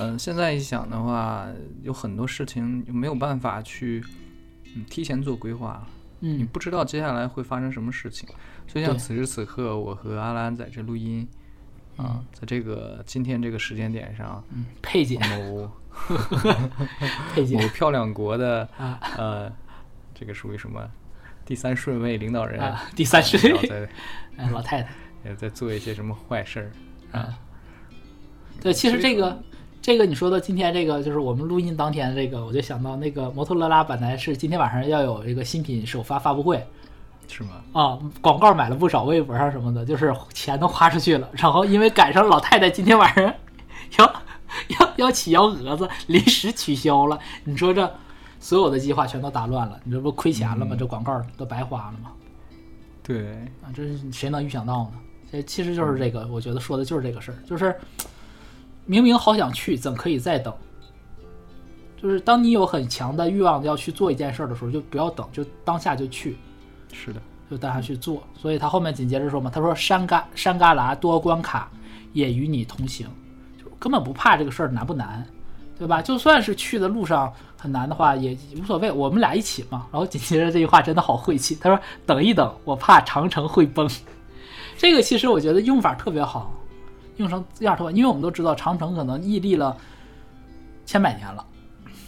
[0.00, 1.46] 嗯，现在一想的话，
[1.82, 4.02] 有很多事情没有办法去
[4.74, 5.86] 嗯提前做规划。
[6.22, 8.28] 嗯，你不知道接下来会发生什么事情，
[8.66, 11.24] 所以像此时此刻，我和阿兰在这录音，
[11.96, 15.70] 啊，在这个今天这个时间点上，嗯，佩姐某
[17.32, 18.68] 佩姐某漂亮国的
[19.16, 19.52] 呃，
[20.12, 20.84] 这个属于什么
[21.44, 22.60] 第三顺位领导人，
[22.96, 23.88] 第三顺位，在
[24.36, 24.92] 哎老太太
[25.24, 27.38] 也在做一些什么坏事儿啊？
[28.60, 29.38] 对，其实这个。
[29.82, 36.62] 这个你说的今天这个就是我们录音当天这个，我就想到那个摩托罗拉本来是今天晚上要有一个新品首发发布会，
[37.28, 37.62] 是吗？
[37.72, 41.26] 啊，广告买了不少，微博上什么的，就是钱都花出去了。
[41.32, 43.24] 然后因为赶上老太太今天晚上
[43.98, 44.22] 要
[44.68, 47.18] 要要起幺蛾子，临时取消了。
[47.44, 47.90] 你说这
[48.38, 50.76] 所有的计划全都打乱了，你这不亏钱了吗？
[50.78, 52.12] 这广告都白花了吗？
[53.02, 53.30] 对，
[53.62, 54.98] 啊，这是谁能预想到呢？
[55.32, 57.74] 这其实就是这个，我觉得说的就是这个事儿，就是。
[58.90, 60.52] 明明好想去，怎可以再等？
[62.02, 66.36] 就是当你有很强的欲望要去做一件事的时候，就不要等，就当下就去。
[66.92, 68.20] 是的，就当下去做。
[68.36, 71.70] 所以他后面紧接着说嘛，他说山旮山旮旯多关卡，
[72.12, 73.06] 也与你同行，
[73.56, 75.24] 就根本不怕这个事儿难不难，
[75.78, 76.02] 对吧？
[76.02, 79.86] 就算是去的路上很难的话，也无所谓，我们俩一起嘛。
[79.92, 83.88] 然后紧接着这句话真的好晦气，他说等一等，我怕长城会崩。
[84.76, 86.52] 这个其实我觉得用法特别好。
[87.20, 89.76] 用成这样说，因为我们都知道长城可能屹立了
[90.86, 91.44] 千百年了，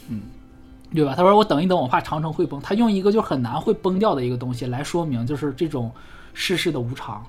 [0.09, 0.22] 嗯，
[0.92, 1.14] 对吧？
[1.14, 2.61] 他说我等一等，我怕长城会崩。
[2.61, 5.92] 他用一个就很难会崩掉的一个东西来说明，就是这种
[6.33, 7.25] 世事的无常。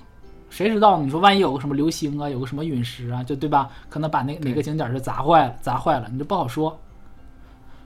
[0.48, 1.00] 谁知道？
[1.00, 3.68] 你说万一有个什么流星啊，有个什么陨石啊，就对吧？
[3.88, 6.78] 可能把那哪个景点就砸坏了，砸坏了，你就不好说。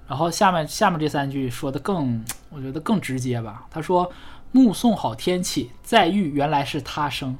[0.06, 3.66] 然后下面下面这三句说的更，我觉得更直接吧。
[3.70, 4.10] 他说
[4.52, 7.36] ：“目送好天气，再遇原来是他生。”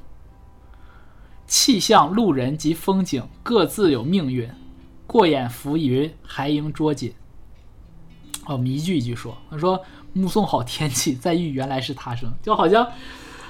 [1.49, 4.49] 气象、路人及风景各自有命运，
[5.07, 7.13] 过眼浮云还应捉紧。
[8.45, 9.37] 哦，我们一句一句说。
[9.51, 9.83] 他说
[10.13, 12.87] ：“目送好天气，再遇原来是他生。”就好像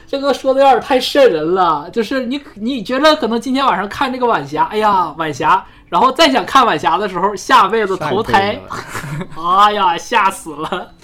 [0.06, 1.90] 这个说的有点太瘆人了。
[1.90, 8.60] 就是你你觉得可能今天晚上看这个晚霞，哎呀晚霞，然后再想看晚霞的时候，下辈子投胎，
[9.36, 10.94] 哎呀吓死了，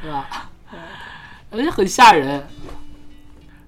[0.00, 0.50] 是吧？
[1.50, 2.46] 而且很吓人。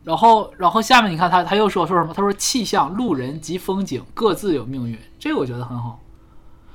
[0.09, 2.15] 然后，然后下面你看他，他又说说什么？
[2.15, 6.01] 他说气象、路人及风景各自有命运，这个我觉得很好。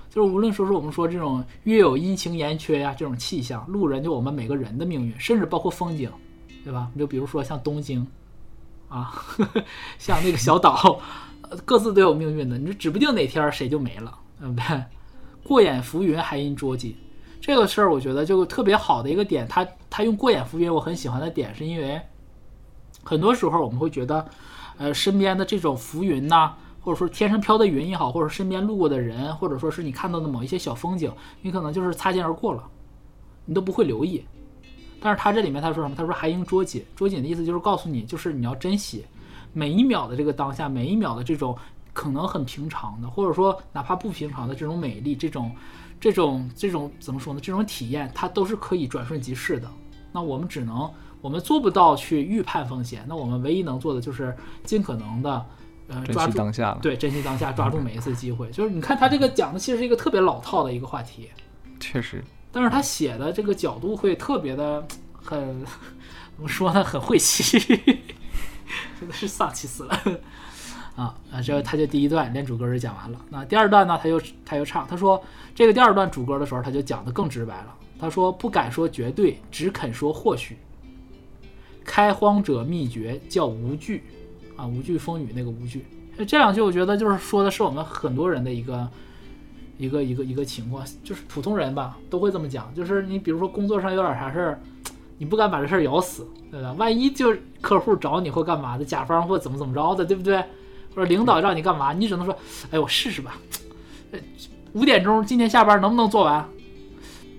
[0.07, 6.11] 就是无论说是我们说这种月有阴晴圆缺呀，这种气象，路人就我们每个人的命运，甚至包括风景，
[6.63, 6.89] 对吧？
[6.93, 8.05] 你就比如说像东京，
[8.87, 9.11] 啊，
[9.97, 10.99] 像那个小岛，
[11.65, 12.59] 各自都有命运的。
[12.59, 14.83] 你指不定哪天谁就没了，对不对？
[15.43, 16.95] 过眼浮云还应捉紧，
[17.41, 19.47] 这个事儿我觉得就特别好的一个点。
[19.47, 21.99] 他他用过眼浮云，我很喜欢的点是因为。
[23.03, 24.25] 很多时候我们会觉得，
[24.77, 31.11] 呃，身边的这种浮云呐，或者说天上飘的云也好，或者身边路过的人，或者说是你看到的某一些小风景，
[31.41, 32.63] 你可能就是擦肩而过了，
[33.45, 34.23] 你都不会留意。
[35.01, 35.95] 但是他这里面他说什么？
[35.97, 39.05] 他说还应捉紧，捉紧的意思就是告诉你，就是你要珍惜
[39.51, 41.57] 每一秒的这个当下，每一秒的这种
[41.91, 45.53] 可能很平常的，或者说哪怕不平常的这种美丽，这种
[45.99, 47.39] 这种这种怎么说呢？
[47.41, 49.69] 这种体验它都是可以转瞬即逝的。
[50.13, 50.89] 那我们只能。
[51.23, 55.45] 我们做不到去预判风险，那我们唯一能做的就是尽可能的，
[55.87, 58.51] 呃，抓住当下，对，珍惜当下，抓住每一次机会。
[58.51, 61.29] 就是你看他这个讲的其实是一个特别老套的一个话题，
[61.79, 65.63] 确实，但是他写的这个角度会特别的很，
[66.35, 67.57] 怎么说呢，很晦气，
[68.99, 69.97] 真的是丧气死了
[70.97, 71.41] 啊啊！
[71.41, 75.23] 这他就第一段连主歌就讲完了，那第二段呢，他又他又唱，他说
[75.55, 80.57] 这个第二段主歌的时候，他就讲的更直白了，他说不敢说绝对，只肯说或许。
[81.85, 84.03] 开荒者秘诀叫无惧，
[84.55, 85.85] 啊，无惧风雨那个无惧。
[86.27, 88.87] 这两句我觉得就是说的是我们很多人的一个
[89.77, 92.73] 一个一个一个情况，就是普通人吧都会这么讲。
[92.75, 94.61] 就是你比如说工作上有点啥事儿，
[95.17, 96.73] 你不敢把这事儿咬死，对吧？
[96.77, 100.37] 万一就客户找你或干嘛的，甲方或怎么怎么着的，对不对？
[100.95, 102.37] 或者领导让你干嘛，你只能说，
[102.69, 103.35] 哎，我试试吧。
[104.73, 106.47] 五点钟今天下班能不能做完？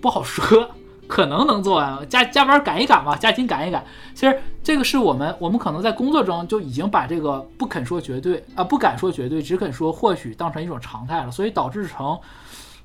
[0.00, 0.68] 不好说，
[1.06, 3.84] 可能能做完，加加班赶一赶吧，加紧赶一赶。
[4.14, 12.18] 其实这个是我们，我们可能在工作中就已经把这个不肯说绝对啊，不敢说绝对，只肯说或许当成一种常态了，所以导致成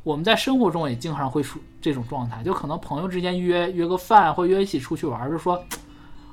[0.03, 5.63] 我们在生活中也经常会出这种状态，就可能朋友之间约约个饭或约一起出去玩，就说，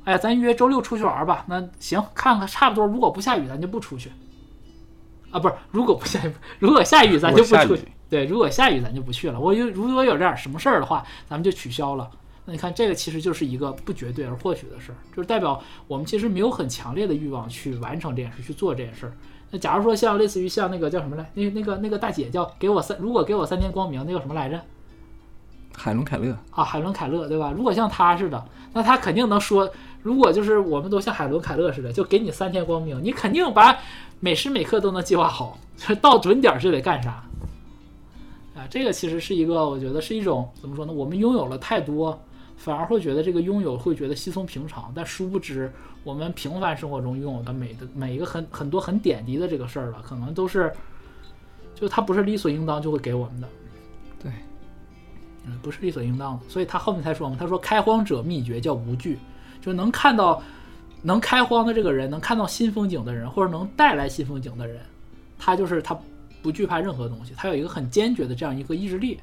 [0.04, 1.44] 哎呀，咱约周六出去玩吧。
[1.48, 4.10] 那行，看看差不多，如果不下雨，咱就不出去。
[5.30, 7.88] 啊，不是，如果不下雨，如果下雨咱就不出去。
[8.08, 9.40] 对，如果下雨咱就不去了。
[9.40, 12.08] 我有如果有点什么事儿的话，咱们就取消了。
[12.44, 19.12] 那你看，这个其实就是一个不绝对而或许的事儿，就是代表我们其实没有很强烈的欲望去完成这件事，去做这件事儿。
[19.50, 24.60] 那假如说像类似于像那个叫什么来，那那个那个大姐叫给我三，如果给我三天光明，那叫什么来着？
[25.76, 27.52] 海伦凯勒啊，海伦凯勒对吧？
[27.54, 28.42] 如果像她似的，
[28.72, 29.68] 那她肯定能说，
[30.02, 33.76] 如果就是我们都像海伦凯勒似的，就给你三天光明，你肯定把
[34.20, 35.58] 每时每刻都能计划好，
[36.00, 37.22] 到准点就得干啥。
[38.66, 40.92] 啊，这个其实是一个，我觉得是一种怎么说呢？
[40.92, 42.20] 我们拥有了太多，
[42.56, 50.72] 反而会觉得这个拥有会觉得稀松平常，但殊不知我们平凡生活中拥有的每的每一个很很多很点滴的这个事儿了，可能都是，
[51.74, 53.48] 就它不是理所应当就会给我们的。
[54.20, 54.32] 对，
[55.44, 59.18] 嗯，不是理所应当的，所以他后面才说嘛，他说开荒者秘诀叫无惧，
[59.60, 60.42] 就能看到
[61.02, 64.80] 能开荒的这个人，能看到新风景的人，或者能带来新风景的人，
[65.38, 65.96] 他就是他。
[66.42, 69.20] 不惧怕任何东西，他有一个很坚决的这样一个意志力。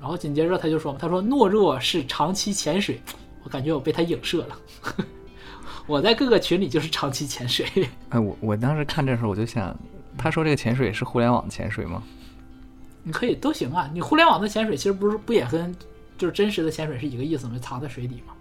[0.00, 3.00] 然后紧接着他就说：“他说懦弱是长期潜水。”
[3.42, 4.58] 我感觉我被他影射了。
[5.86, 7.66] 我在各个群里就是长期潜水。
[8.10, 9.76] 哎，我我当时看这时候我就想，
[10.16, 12.02] 他说这个潜水是互联网潜水吗？
[13.02, 13.90] 你可以都行啊。
[13.92, 15.74] 你互联网的潜水其实不是不也跟
[16.16, 17.54] 就是真实的潜水是一个意思吗？
[17.54, 18.32] 就藏在水底吗？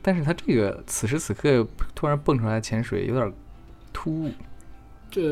[0.00, 3.32] 但是他这个此时此刻突然蹦出来潜水有点
[3.92, 4.30] 突兀。
[5.16, 5.22] 这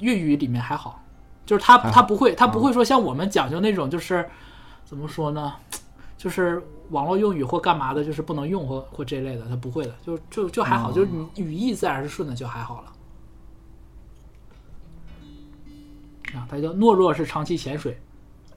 [0.00, 1.02] 粤语里面还好，
[1.46, 4.28] 就是他他不会他不会说像我们讲究那种就是
[4.84, 5.54] 怎么说呢，
[6.18, 12.92] 就是网络用语或干嘛的，就是不能用或或这类的，他不会的，就就就还好，就是你语义自然是顺的，就还好了。
[16.34, 17.98] 啊，他叫懦弱是长期潜水，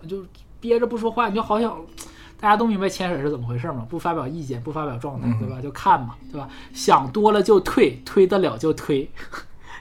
[0.06, 0.26] 就
[0.60, 1.80] 憋着不说话，你就好想
[2.38, 5.62] 大家都明白潜水是怎么回事嘛，不发表意见，不发表状态，对吧？
[5.62, 6.50] 就看嘛，对吧？
[6.74, 9.10] 想多了就退，推得了就推，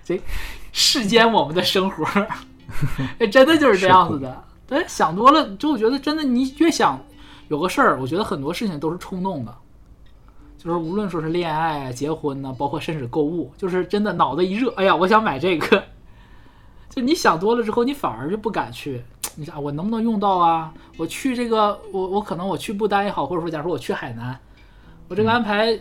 [0.05, 0.21] 这。
[0.73, 2.05] 世间我们的生活，
[3.19, 4.45] 哎，真的就是这样子的。
[4.67, 7.01] 对，想多了，就我觉得真的，你越想
[7.49, 9.55] 有个事儿，我觉得很多事情都是冲动的。
[10.59, 15.83] 就是无论说是恋爱啊、结婚呢，包括甚至购物，就是真的脑子一热，哎呀，我想买这个。
[16.91, 19.03] 就你想多了之后，你反而就不敢去。
[19.37, 20.75] 你想我能不能用到啊？
[20.97, 24.39] 我去这个，我我可能我去不丹也好，或者说假如说我去海南，
[25.09, 25.79] 我这个安排。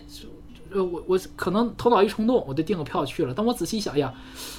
[0.71, 3.34] 呃，我我可能头脑一冲动，我就订个票去了。
[3.36, 4.13] 但我仔细想，呀，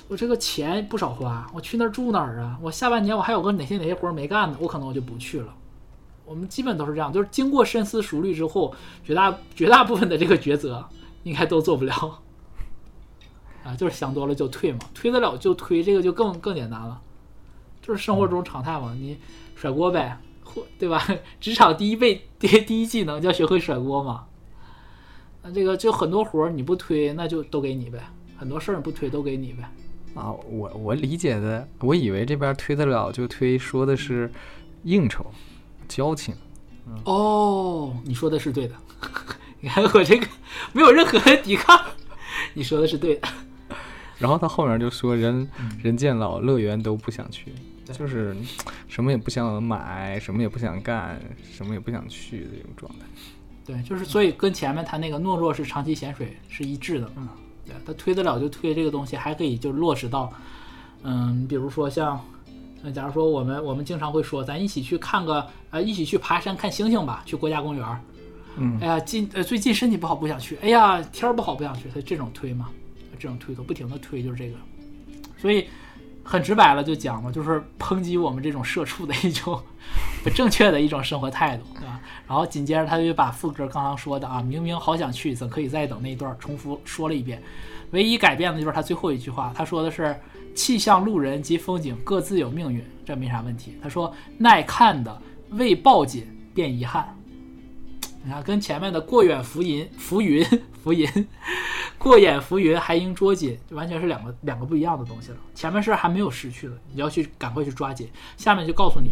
[0.08, 2.58] 我这个钱不少花，我去那儿住哪儿啊？
[2.62, 4.56] 我下半年我还有个哪些哪些活没干呢？
[4.60, 5.54] 我可能我就不去了。
[6.24, 10.86] 我们基本都是这样，就是经过深思熟虑之后，绝大绝大部分的这个抉择
[11.22, 12.20] 应该都做不了。
[13.64, 17.00] 啊，就是想多了就退嘛，推得了就推，这个就更更简单了，
[17.82, 19.18] 就是生活中常态嘛，你
[19.56, 21.02] 甩锅呗，或对吧？
[21.40, 24.24] 职场第一辈第第一技能叫学会甩锅嘛。
[25.42, 28.00] 那这个就很多活儿你不推，那就都给你呗。
[28.36, 29.70] 很多事儿不推都给你呗。
[30.14, 34.30] 啊，我我理解的，我以为这边推得了就推，说的是
[34.84, 35.24] 应酬、
[35.86, 36.34] 交情。
[37.04, 38.74] 哦，你说的是对的。
[39.60, 40.26] 你看我这个
[40.72, 41.78] 没有任何抵抗，
[42.54, 43.28] 你说的是对的。
[44.18, 45.48] 然后他后面就说人
[45.82, 47.52] 人见老乐园都不想去，
[47.92, 48.36] 就是
[48.88, 51.20] 什么也不想买，什么也不想干，
[51.52, 53.04] 什么也不想去的这种状态。
[53.68, 57.12] 对，就是所以跟前面他那个懦弱是长期潜水是一致的。
[57.16, 57.28] 嗯，
[57.66, 60.32] 对他推得了就推这个东西，还可以就落实到，
[61.02, 62.18] 嗯，比如说像，
[62.82, 68.04] 那假如说我们我们经常会说，咱一起去看个呃，一起去爬山看星星吧，去国家公园。
[68.56, 72.70] 嗯，哎呀，近呃最近身体不好不想去，哎呀天儿不好不想去，他这种推嘛，
[73.18, 74.56] 这种推都不停的推就是这个，
[75.36, 75.66] 所以。
[76.30, 79.58] 很直白了，就讲嘛，就是抨击我们这种社畜的一种
[80.22, 81.98] 不正确的一种生活态度，对吧？
[82.26, 87.42] 然后紧接着他就把副歌刚刚说的啊，明明好想去，怎可以再等那一段重复说了一遍。
[87.92, 90.14] 唯一改变的就是他最后一句话，他说的是
[90.54, 93.78] 气象、路人及风景各自有命运，这没啥问题。
[93.82, 97.17] 他说耐看的未报紧便遗憾。
[98.24, 100.44] 你看，跟前面的过眼浮云、 浮云、
[100.82, 101.08] 浮云。
[101.98, 105.36] 过眼浮云，还应捉紧，完全是两个两个不一样的东西了。
[105.52, 108.08] 前面是还没有失去的，你要去赶快去抓紧。
[108.36, 109.10] 下面就告诉你，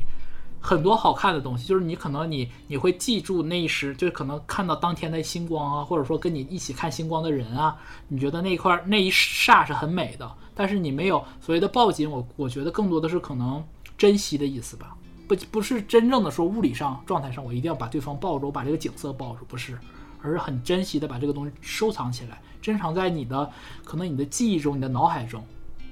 [0.60, 13.64] 很多好看的东西，就是你可能你你会记住那一时，就是可能看到当天的星光啊，或者说跟你一起看星光的人啊，你觉得那一块那一霎是很美的，但是你没有所谓的抱紧，我我觉得更多的是可能
[13.98, 14.96] 珍惜的意思吧，
[15.28, 19.78] 不不是真正的说物理上状态上我一定要把对方抱住，我把这个景色抱住，不是，
[20.22, 23.50] 而是很珍惜的把这个东西收藏起来，珍藏在你的
[23.84, 25.44] 可能你的记忆中，你的脑海中，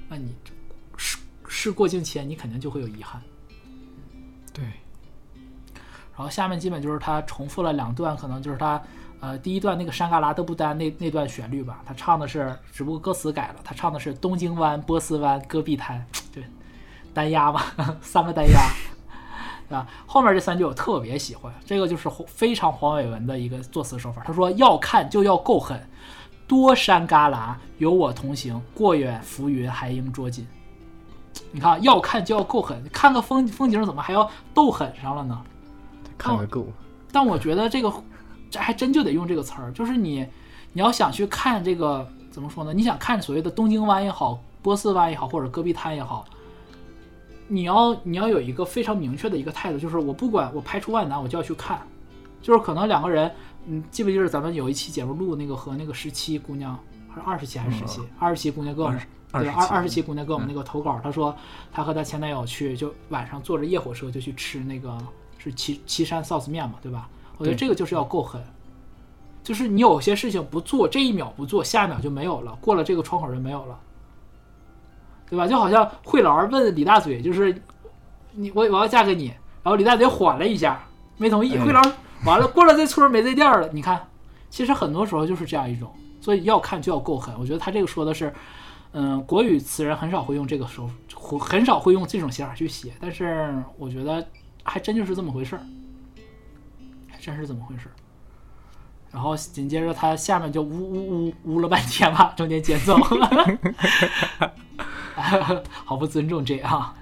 [0.07, 0.33] 那你
[0.97, 1.17] 事
[1.47, 3.21] 事过境迁，你肯定就会有遗憾。
[4.53, 4.63] 对，
[6.15, 8.81] 然后下面基本就是他重复了两段，可能就是他
[9.19, 16.43] 呃第一段那个山旮旯的不丹那那段旋律吧，他唱的是，只不过歌词改了，他唱的是东京湾、波斯湾、戈壁滩， 对，
[17.13, 17.61] 单押嘛，
[18.01, 18.59] 三个单押，
[19.69, 24.21] 啊，后面这三句我特别喜欢，这个就是非常黄伟文的一个作词手法。
[24.25, 25.89] 他说要看就要够狠，
[26.47, 30.47] 多山旮旯有我同行，过远浮云还应捉紧。
[31.51, 35.41] 你看，要看就要够狠，看个风风景怎么还要斗狠上了呢？
[36.17, 36.67] 看个够。
[37.11, 37.91] 但我觉得这个，
[38.51, 40.25] 这还真就得用这个词儿，就是你，
[40.73, 42.73] 你要想去看这个怎么说呢？
[42.73, 46.25] 你想看所谓的东京湾也好，波斯湾也好，或者戈壁滩也好，
[47.47, 51.79] 你要你要有一个非常明确的一个态度，就是我不管我排除万难，我就要去看。
[52.41, 53.31] 就是可能两个人，
[53.65, 56.77] 嗯，记不记得咱们有一期节目录那个和那个十七姑娘，
[57.09, 58.01] 还是二十七还是十七？
[58.19, 58.99] 二十七姑娘哥们。
[59.31, 61.35] 对，二二十七姑娘给我们那个投稿，她说
[61.71, 64.97] 她和她前男友去，就晚上坐着夜火车就去吃那个
[65.37, 67.09] 是岐岐山臊子面嘛，对吧？
[67.37, 68.41] 我觉得这个就是要够狠，
[69.43, 73.77] 就是你有些事情不做，这一秒不做，下一秒就没有了，过了这个窗口就没有了，
[75.29, 75.47] 对吧？
[75.47, 77.55] 就好像惠老师问李大嘴，就是
[78.31, 79.27] 你我我要嫁给你，
[79.63, 80.83] 然后李大嘴缓了一下，
[81.17, 81.91] 没同意，惠老师
[82.25, 84.07] 完了过了这村没这店了，你看，
[84.49, 88.33] 其实很多时候就是这样一种，所以要看就要够狠，我觉得他这个说的是。
[88.97, 90.89] 嗯，国语词人很少会用这个手，
[91.37, 92.93] 很少会用这种写法去写。
[92.97, 94.25] 但是我觉得
[94.63, 95.61] 还真就是这么回事儿，
[97.11, 97.91] 还真是这么回事儿。
[99.11, 102.97] 然后紧接着他下面就呜呜呜呜了半天吧，中间间奏，
[105.85, 106.93] 好不尊重这啊。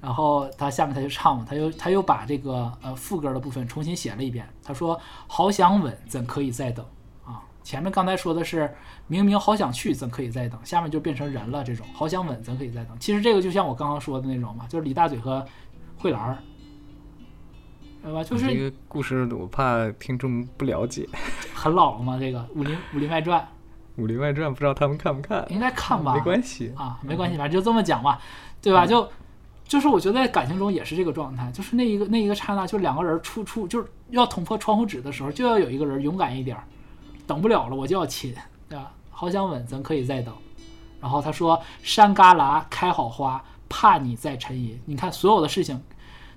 [0.00, 4.48] 然后他下面他就唱嘛，他又他又把这个呃副歌的部分重新写了一遍。
[4.62, 6.86] 他说：“好想吻，怎可以再等
[7.24, 8.72] 啊？”前面刚才说的是
[9.08, 10.58] 明明好想去，怎可以再等？
[10.64, 12.96] 下面就变成人了，这种好想吻，怎可以再等？
[13.00, 15.44] 其实这个就像我刚刚说的那种嘛，就是李大嘴和
[15.96, 16.38] 慧兰儿，
[18.04, 18.22] 对吧？
[18.22, 21.08] 就是这个故事，我怕听众不了解。
[21.52, 22.16] 很老了吗？
[22.20, 23.40] 这个《武林武林外传》？
[23.98, 25.44] 《武林外传》不知道他们看不看？
[25.50, 26.14] 应该看吧？
[26.14, 28.18] 没关系啊，没关系，反正就这么讲吧，
[28.62, 28.86] 对吧？
[28.86, 29.06] 就
[29.66, 36.56] 就是我觉得在感情中也是这个状态，就是那一个那一个刹那，就两个人处处就是要捅破窗户纸的时候，就要有一个人勇敢一点。
[37.26, 38.34] 等不了了，我就要亲，
[38.70, 38.90] 对吧？
[39.10, 40.34] 好想吻，咱可以再等。
[40.98, 45.78] 然后他说：“山旮旯开好花，怕你再沉吟。”你看，所有的事情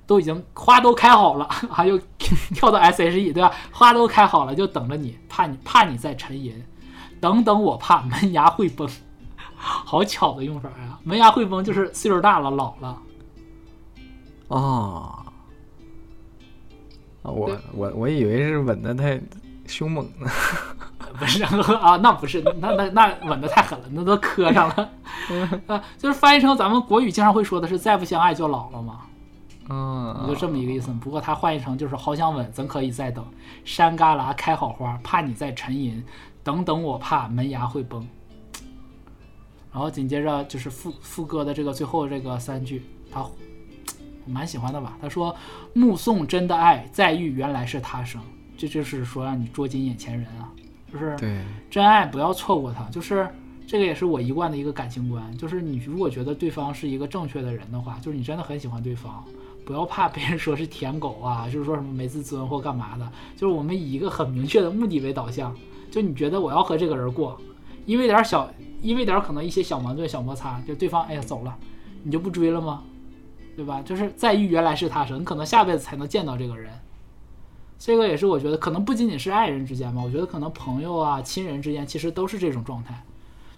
[0.06, 1.98] 都已经花都开好了，还 又
[2.54, 3.54] 跳到 S H E，对吧？
[3.72, 6.62] 花都开好了，就等着你，怕你怕你再沉吟。
[7.22, 8.90] 等等，我怕门牙会崩。
[9.56, 10.98] 好巧的用法呀！
[11.04, 12.98] 门牙会崩就是岁数大了，老了。
[14.48, 15.18] 哦
[17.22, 19.22] 我我我以为是吻的太
[19.68, 20.28] 凶猛呢。
[21.20, 24.90] 不是啊，那不是，那那那吻的太狠了，那都磕上了。
[25.68, 29.02] 啊，就是翻译成咱们国语经常会说的是“再不相爱就老了”嘛。
[29.70, 30.92] 嗯，就这么一个意思。
[30.94, 33.24] 不过他换译成就是“好想吻，怎可以再等？
[33.64, 36.04] 山旮旯开好花，怕你再沉吟。
[36.44, 38.08] 等等，我怕门牙会崩。
[39.72, 43.32] ”然后紧接着就是副副歌的这个最后这个三句，他我
[44.26, 44.98] 蛮喜欢的吧？
[45.02, 45.36] 他说
[45.74, 48.22] ：“目送真的爱，再遇原来是他生。”
[48.58, 50.52] 这就是说让你捉紧眼前人啊。
[50.92, 51.16] 就是
[51.70, 53.26] 真爱不要错过他，就是
[53.66, 55.36] 这个也是我一贯的一个感情观。
[55.38, 59.24] 就是你如果觉得对方是一个正确的人的话，就是你真的很喜欢对方，
[59.66, 63.10] 不要怕别人说是舔狗啊，就是说什么没自尊或干嘛的。
[63.38, 65.56] 就是我们以一个很明确的目的为导向，
[65.92, 67.40] 就你觉得我要和这个人过，
[67.86, 68.50] 因为点小，
[68.82, 71.56] 因为点可能一些小矛盾、小摩擦，就对方哎呀走了，
[72.02, 72.82] 你就不追了吗？
[73.56, 73.82] 对吧？
[73.82, 76.72] 就是在遇原来是他生，你可能下辈子才能见到这个人。
[77.78, 83.04] 这个也是我觉得，可能不仅仅是爱人之间吧，我觉得可能朋友啊、亲人之间，其实都是这种状态，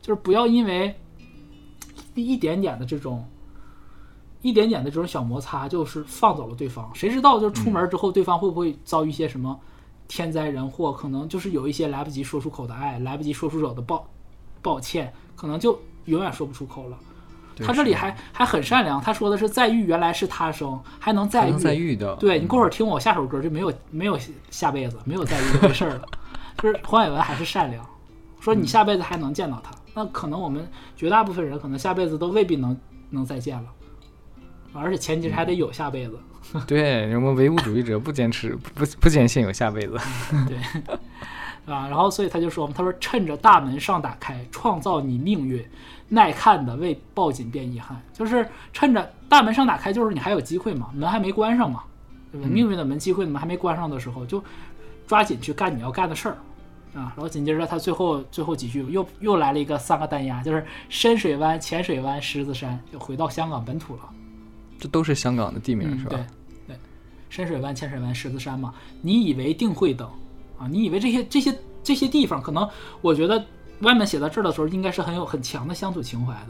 [0.01, 0.95] 就是不要因为
[2.15, 3.23] 一点点的这种、
[4.41, 6.89] 一点点的这种小摩擦，就是放走了对方。
[6.95, 9.59] 谁知道，就出门之后，对方会不会遭遇一些什么
[10.07, 10.91] 天灾人祸？
[10.91, 14.07] 可能就是有一些来不及说出口的爱，来不及说出口的抱
[14.61, 16.97] 抱歉，可能就永远说不出口了。
[17.57, 21.53] 他这里还还很善良，他说的是再遇原来是他生，还能再遇。
[21.53, 22.15] 再遇的。
[22.15, 24.17] 对你过会儿听我下首歌就没有没有
[24.49, 26.01] 下辈子，没有再遇这回事了。
[26.57, 27.85] 就是黄伟文还是善良，
[28.39, 32.75] 说你下辈子还能见到他，那可能我们绝大部分人可能下辈子都未必能
[33.11, 33.69] 能再见了。
[34.73, 36.17] 而且前提是还得有下辈子。
[36.67, 39.97] 对，我们唯物主义者不坚持不不坚信有下辈子。
[40.47, 40.57] 对，
[41.73, 45.65] 啊，然后所以他就说嘛，他说趁着大门尚打开，创造你命运，
[46.09, 51.83] 耐看的为抱紧变遗憾，就是趁着大门尚打开，就是你还有机会嘛，门还没关上嘛，
[52.31, 52.47] 对吧？
[52.47, 54.43] 命运的门，机会的门还没关上的时候，就
[55.07, 56.37] 抓紧去干你要干的事儿。
[56.93, 64.01] 啊，然后紧接着他最后最后几句又又来了一个三个单押，就是深水湾、浅水湾、狮子山，又回到香港本土了。
[64.83, 66.09] 这都是香港的地名是吧？
[66.09, 66.25] 对
[66.67, 66.75] 对，
[67.29, 68.73] 深水湾、浅水湾、狮子山嘛。
[69.01, 70.05] 你以为定会等
[70.59, 70.67] 啊？
[70.67, 72.69] 你以为这些这些这些地方，可能
[72.99, 73.41] 我觉得
[73.79, 76.49] 外面写到这儿的时候，应该是很有很强的乡土情怀的。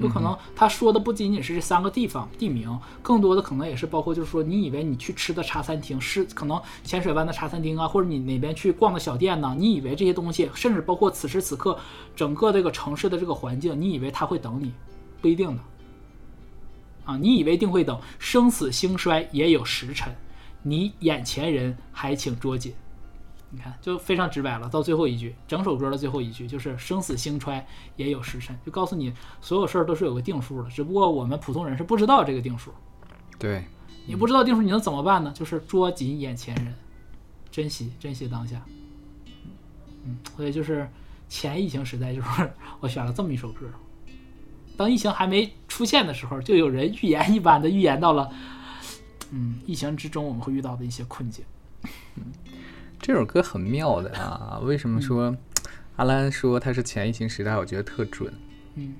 [0.00, 9.52] 就可能他说的不仅仅是这三个地方地名，更多的可能也是包括，就是说你以为你去吃的茶餐厅是可能浅水湾的茶餐厅啊，或者你哪边去逛的小店呢？
[9.58, 11.76] 你以为这些东西，甚至包括此时此刻
[12.14, 14.72] 整个这个城市的这个环境，你以为他会等你，
[15.20, 15.62] 不一定的。
[17.04, 20.14] 啊，你以为定会等，生死兴衰也有时辰，
[20.62, 22.74] 你眼前人还请捉紧。
[23.50, 24.68] 你看，就非常直白了。
[24.68, 32.72] 到最后一句，整首歌的最后一句就是“生死兴衰也有时辰”，就告诉你所有事儿都是有个定数的，只不过我们普通人是不知道这个定数。
[33.38, 33.64] 对，
[34.06, 35.30] 你不知道定数，你能怎么办呢？
[35.32, 36.74] 就是捉紧眼前人，
[37.48, 38.60] 珍惜珍惜当下。
[40.04, 40.90] 嗯，所以就是
[41.28, 42.28] 前疫情时代，就是
[42.80, 43.66] 我选了这么一首歌。
[44.76, 48.30] 当疫情还没出现的时候，就有人预言一般的预言到了，
[49.30, 51.44] 嗯，疫情之中我们会遇到的一些困境。
[53.00, 54.58] 这首歌很妙的啊！
[54.62, 55.36] 为什么说
[55.96, 57.56] 阿兰说它是前疫情时代？
[57.56, 58.32] 我觉得特准。
[58.76, 58.94] 嗯，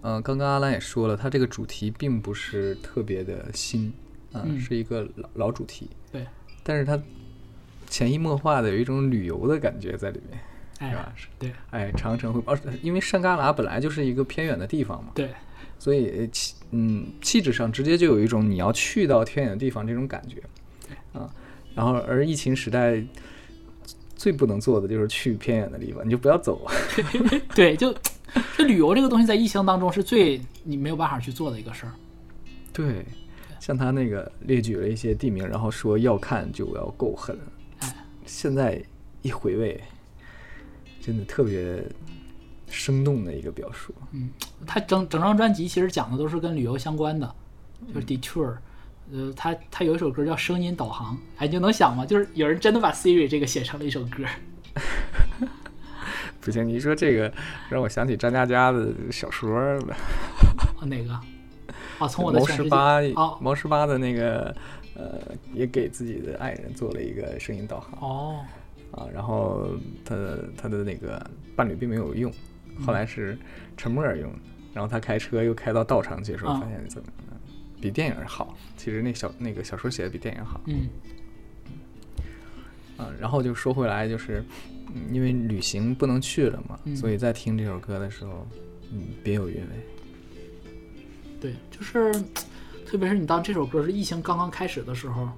[0.00, 3.92] 呃，刚刚阿兰也说了，它这个主题并不是特别的新，
[4.32, 5.90] 嗯，是一个老老主题。
[6.10, 6.26] 对，
[6.62, 6.98] 但是它
[7.86, 10.40] 潜移默化的有一种旅游的感觉在里面，
[10.90, 11.12] 是吧？
[11.16, 15.30] 是，对，哎，长城会，哦，因为山旮旯本来就是一个偏远的地方嘛，对，
[15.78, 20.42] 所以气，嗯，气质上直接就有一种你要去到偏远的地方这种感觉，
[21.12, 21.28] 啊，
[21.74, 23.04] 然后而疫情时代。
[24.16, 26.66] 最不能做的就是去偏远的地方，你就不要走。
[27.54, 27.94] 对，就
[28.56, 31.92] 这旅游这个东西，在疫情当中是最你没有办法去做的一个事儿。
[32.72, 33.04] 对，
[33.60, 37.36] 像他那个列举了一些地名，然后说要看就要够狠。
[37.80, 38.80] 哎，现在
[39.20, 39.78] 一回味，
[41.04, 41.84] 真的特别
[42.66, 43.94] 生动的一个表述。
[44.12, 44.30] 嗯，
[44.66, 47.34] 他整整张专辑其实讲的都是跟旅游相关的，
[47.92, 48.56] 就是 detour。
[49.12, 52.06] 呃，他他有一首歌叫《声音导航》，哎，你就能想吗？
[52.06, 54.24] 就是有人真的把 Siri 这个写成了一首歌。
[56.40, 57.30] 不行，你说这个
[57.68, 59.96] 让我想起张嘉佳的小说了。
[60.86, 61.12] 哪个？
[61.98, 64.56] 啊，从我的毛十八哦，毛十八的那个
[64.96, 65.20] 呃，
[65.52, 67.98] 也给自己的爱人做了一个声音导航。
[68.00, 68.40] 哦。
[68.96, 69.70] 啊，然后
[70.04, 71.24] 他的他的那个
[71.56, 72.32] 伴侣并没有用，
[72.84, 73.36] 后来是
[73.76, 74.32] 陈默用，
[74.72, 77.08] 然后他开车又开到道场去的时候，发现怎么？
[77.80, 80.58] 比电影好，其实那小那个小说写的比电影好。
[80.66, 80.88] 嗯，
[82.96, 84.42] 啊，然后就说回来，就是
[85.12, 88.46] 因为旅行不能去了嘛，所以在听这首歌的时候，
[88.90, 89.68] 嗯，别有韵味。
[91.40, 92.10] 对，就是
[92.86, 95.28] 特别是你当这首歌是疫情刚刚开始的时候，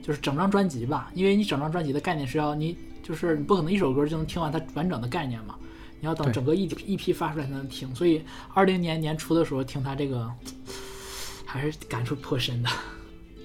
[0.00, 2.78] 就是整张专辑吧，因为你整张专辑的概念是要你，
[3.10, 5.56] 就是你不可能一首歌就能听完它完整的概念嘛，
[6.00, 7.92] 你要等整个一一批发出来才能听。
[7.94, 8.22] 所以
[8.54, 10.32] 二零年年初的时候听他这个。
[11.52, 12.70] 还是感触颇深的。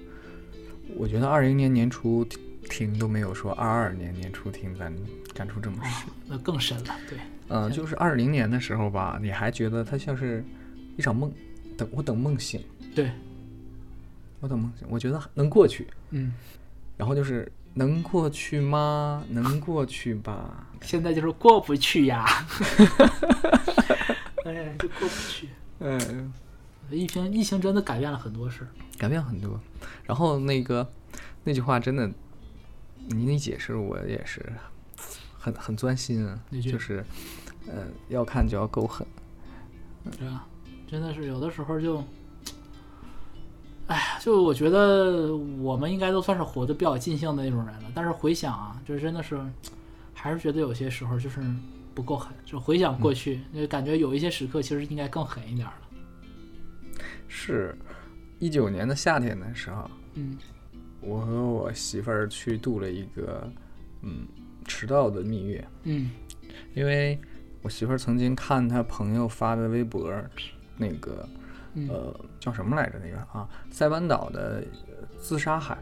[0.96, 2.24] 我觉得二零年年初
[2.70, 4.94] 听都没有说二二年年初听咱
[5.34, 6.96] 感触这么深，那更深了。
[7.10, 10.46] 对，嗯，就是二零年的时候吧，你还觉得它像是
[10.98, 11.34] 一场梦，
[11.76, 12.64] 等我等梦醒。
[12.94, 13.10] 对，
[14.40, 15.88] 我等梦醒，我觉得能过去。
[16.12, 16.32] 嗯，
[16.96, 19.24] 然后就是能过去吗？
[19.30, 20.68] 能过去吧。
[20.82, 22.26] 现在就是过不去呀。
[24.46, 25.50] 哎，就过不去。
[25.80, 26.34] 嗯。
[26.92, 28.68] 疫情，疫情真的改变了很多事，
[29.00, 29.60] 改变很多。
[30.04, 30.88] 然后那个
[31.44, 32.08] 那句话真的，
[33.08, 34.54] 你那解释我也是
[35.40, 36.40] 很很钻心啊。
[36.62, 37.04] 就是，
[37.68, 39.06] 呃，要看就要够狠，
[40.20, 40.46] 对吧？
[40.88, 42.04] 真的是有的时候就，
[44.26, 47.84] 就我觉得我们应该都算是活得比较尽兴的那种人了。
[47.94, 49.40] 但是回想啊，就是真的是，
[50.16, 51.40] 还是觉得有些时候就是
[51.94, 52.36] 不够狠。
[52.44, 57.00] 就回想过去，就感觉有一些时刻其实应该更狠一点了。
[57.28, 57.78] 是，
[58.40, 60.36] 一九年的夏天的时候，嗯，
[61.02, 63.48] 我和我媳妇儿去度了一个，
[64.02, 64.26] 嗯，
[64.66, 66.10] 迟到的蜜月，嗯，
[66.74, 67.20] 因为
[67.62, 70.12] 我媳妇儿曾经看她朋友发的微博，
[70.78, 71.30] 那个，
[71.90, 73.00] 呃，叫什么来着？
[73.04, 74.64] 那个啊，塞班岛的
[75.20, 75.76] 自杀海，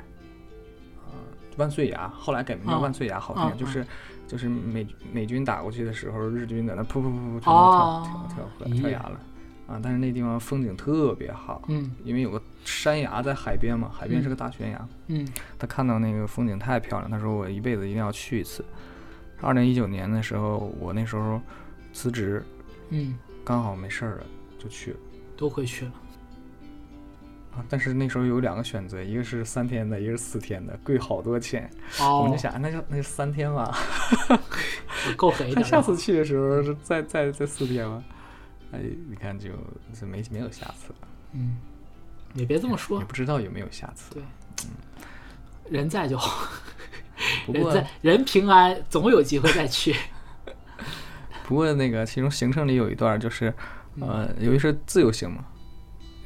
[1.06, 1.14] 啊，
[1.58, 3.86] 万岁崖，后来改名叫万岁崖，好听，就是
[4.28, 9.20] 就是美美军打过去的时候，日军在那噗噗噗噗跳跳跳跳跳崖了。
[9.66, 14.88] 啊，但是那地方风景特别好，嗯因为有个山崖在海边嘛，海边是个大悬崖。
[15.08, 15.26] 嗯
[15.58, 18.64] 他看到那个风景太漂亮，他说我一辈子一定要去一次。
[19.42, 21.40] 二零一九年的时候，我那时候
[21.94, 22.44] 辞职，
[22.90, 24.26] 嗯，刚好没事儿了，
[24.60, 24.98] 就去了。
[25.38, 25.92] 都回去了。
[27.56, 31.70] 啊，但是那时候有两个选择，一个是三天的，一个是四天的，贵好多钱。
[32.00, 33.72] 我哦们就，想，那就那就三天吧。
[35.16, 35.70] 够狠一他点。
[35.70, 38.04] 下次去的时候是再再再四天吧。
[38.72, 39.50] 哎，你看就
[39.94, 41.58] 就没没有下次了，嗯，
[42.34, 44.16] 也别这么说也，不知道有没有下次。
[44.16, 44.24] 对，
[45.70, 46.50] 人在就好，
[47.46, 49.96] 不过人在人平安，总有机会再去。
[51.46, 53.54] 不过那个其中行程里有一段就是，
[54.00, 55.46] 呃，由于是自由行嘛，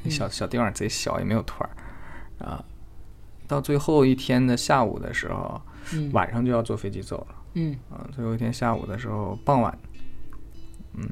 [0.02, 2.64] 那小小地方贼小，也没有团儿啊。
[3.46, 5.60] 到最后一天的下午的时候，
[5.92, 8.06] 嗯晚上就要坐飞机走了嗯啊。
[8.14, 9.76] 最后一天下午的时候，傍晚，
[10.94, 11.08] 嗯，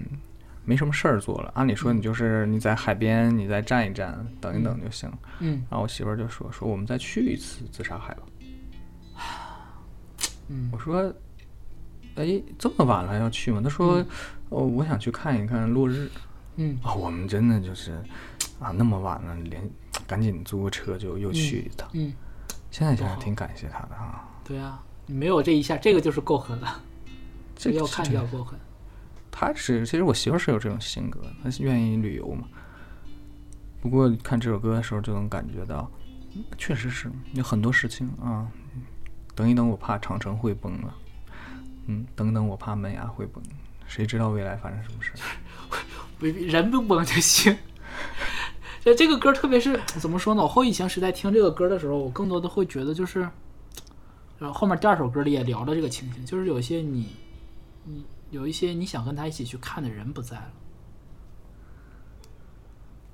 [0.64, 1.50] 没什么事儿做了。
[1.54, 5.10] 按理说你就是你在海边，你再站一站，等一等就行。
[5.40, 8.22] 嗯然后我媳妇儿就说说我们再去一次自杀海吧。
[10.48, 11.12] 嗯我说，
[12.16, 13.60] 哎，这么晚了要去吗？
[13.62, 14.04] 她说，
[14.50, 16.10] 哦，我想去看一看落日。
[16.56, 17.92] 嗯啊、我们真的就是
[18.58, 19.62] 啊，那么晚了，连
[20.06, 21.88] 赶紧租个车就又去一趟。
[21.92, 22.12] 嗯，
[22.70, 26.80] 现在想想挺感谢他的啊，对啊，你没有这一下，这个就是够狠了。
[27.54, 28.58] 这要看要够狠。
[29.30, 32.48] 他是其实我媳妇儿是有这种性格，她是愿意旅游嘛。
[33.82, 35.90] 不过看这首歌的时候就能感觉到，
[36.34, 38.46] 嗯确实是有很多事情啊。
[39.34, 40.94] 等一等，我怕长城会崩了。
[41.86, 43.42] 嗯，等等，我怕门牙会崩。
[43.86, 45.12] 谁知道未来发生什么事
[46.20, 47.56] 人不崩就行。
[48.80, 50.42] 就这个歌，特别是怎么说呢？
[50.42, 53.20] 我后疫情时代听这个歌的时候，我更多的会觉得就是，
[54.38, 57.08] 然后后面第二首歌里也聊了这个情形，就是有些你，
[57.84, 60.52] 你有一些你想跟他一起去看的人不在了，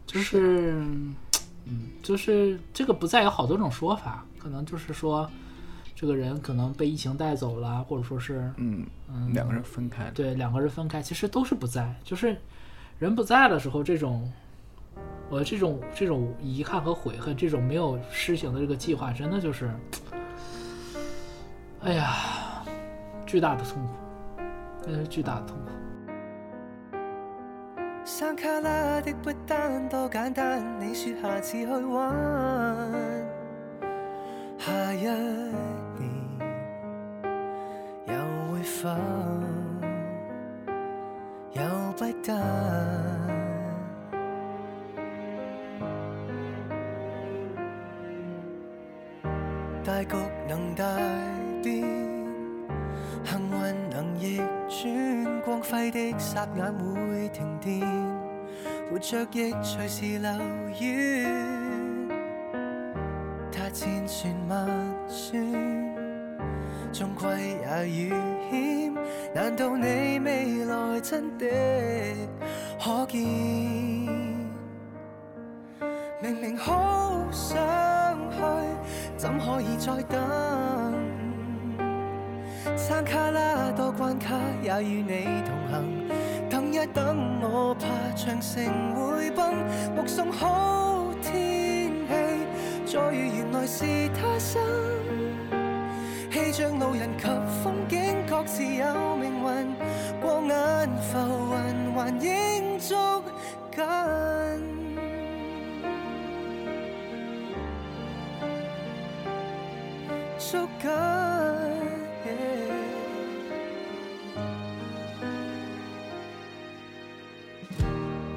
[0.06, 0.72] 就是，
[1.64, 5.30] 嗯，就是这个不在有好多种说法，可能就是说，
[5.94, 8.86] 这个人可能被疫情带走了，或者说是嗯，
[9.32, 10.10] 两个人分开了。
[10.10, 12.36] 对，两个人分开，其实都是不在，就是
[12.98, 14.32] 人不在的时候，这种
[15.28, 19.70] 我这种这种遗憾和悔恨，这种没有施行的这个计划，真的就是，
[21.82, 22.64] 哎呀，
[23.26, 23.94] 巨大的痛苦，
[24.86, 25.70] 真是巨大的痛苦。
[28.04, 32.12] 山卡拉的不單多簡單，你說下次去玩。
[34.58, 35.52] 下一年
[38.06, 38.14] 又
[38.52, 38.88] 會否
[41.54, 41.62] 又
[41.96, 42.32] 不得？
[49.84, 50.16] 大局
[50.48, 50.84] 能大
[51.62, 51.82] 變，
[53.24, 57.84] 幸運能逆轉，光輝的霎眼會停電，
[58.90, 60.30] 活着亦隨時流
[60.78, 61.26] 遠。
[63.50, 64.68] 他千算萬
[65.08, 65.42] 算，
[66.92, 68.12] 终归也遇
[68.52, 68.92] 險。
[69.34, 71.46] 難道你未來真的
[72.78, 74.10] 可見？
[76.20, 77.58] 明明好想
[78.30, 78.36] 去，
[79.16, 80.20] 怎可以再等？
[82.76, 85.72] 山卡拉多關卡，也與你同行。
[86.50, 89.54] 等一等，我怕長城會崩。
[89.96, 92.12] 目送好天氣，
[92.92, 94.60] 再遇原來是他生。
[96.32, 99.66] 氣象路人及風景各自有命運，
[100.22, 103.22] 過眼浮雲還應捉
[103.70, 104.72] 緊。
[110.38, 111.92] 捉緊。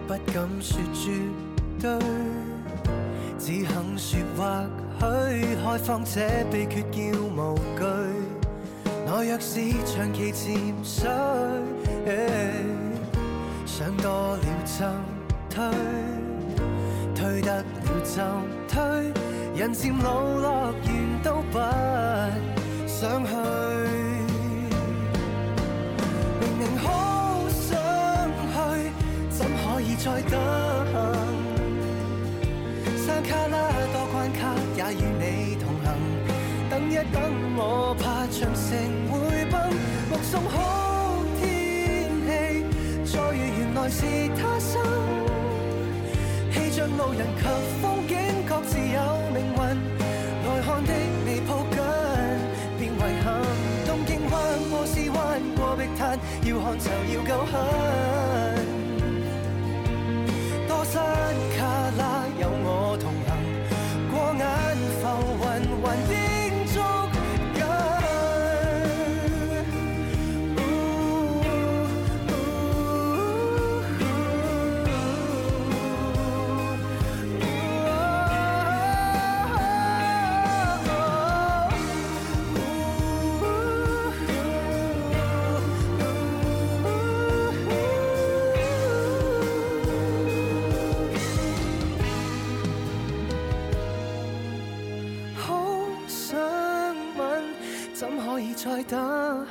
[0.08, 1.32] 不敢說絕
[1.82, 2.00] 對，
[3.39, 5.04] 只肯說或许
[5.64, 6.22] 开放这
[6.52, 7.82] 秘诀叫无惧。
[9.08, 10.43] 我若是长期潜
[10.84, 11.10] 水，
[13.66, 14.86] 想多了就
[15.50, 15.56] 退，
[17.14, 17.64] 退得了
[18.04, 18.16] 就
[18.68, 18.76] 退，
[19.56, 20.93] 人渐老乐园
[21.24, 21.60] 都不
[37.12, 37.22] 等，
[37.58, 38.70] 我怕长城
[39.10, 39.56] 会崩。
[40.10, 42.30] 目送好天氣，
[43.12, 44.74] 再遇原來是他生。
[46.51, 47.43] 氣象路人及
[47.82, 48.14] 風景
[48.47, 48.99] 各自有
[49.34, 49.60] 命運，
[50.45, 50.91] 來看的
[51.26, 51.78] 你抱緊，
[52.80, 53.26] 變遺憾。
[53.86, 54.34] 东京灣
[54.70, 55.16] 波斯灣
[55.56, 56.01] 過碧灘，
[56.47, 58.05] 要看就要夠狠。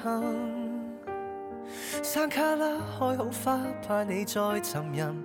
[0.05, 0.23] 等。
[2.03, 5.25] 山卡拉开好花，怕你再沉吟。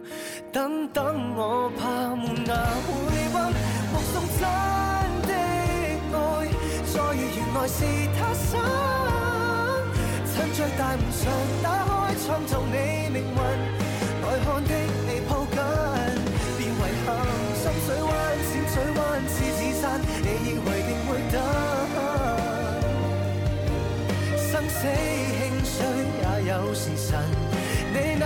[0.53, 1.03] 等等，
[1.35, 2.55] 我怕门牙
[2.87, 2.89] 会
[3.33, 3.51] 崩。
[3.91, 4.41] 目送真
[5.27, 5.33] 的
[6.15, 6.15] 爱，
[6.87, 7.77] 再遇原来是
[8.15, 8.47] 他生。
[10.31, 11.21] 趁着大门常
[11.61, 13.37] 打开，创造你命运。
[14.23, 14.71] 来看的
[15.05, 15.59] 你抱紧，
[16.57, 16.71] 别遗
[17.05, 17.07] 憾。
[17.59, 18.07] 深水湾、
[18.47, 21.37] 浅水湾、狮子山，你以为定会等？
[24.79, 24.89] 死兴
[25.65, 25.75] 衰
[26.23, 27.19] 也有时辰，
[27.91, 28.23] 你眼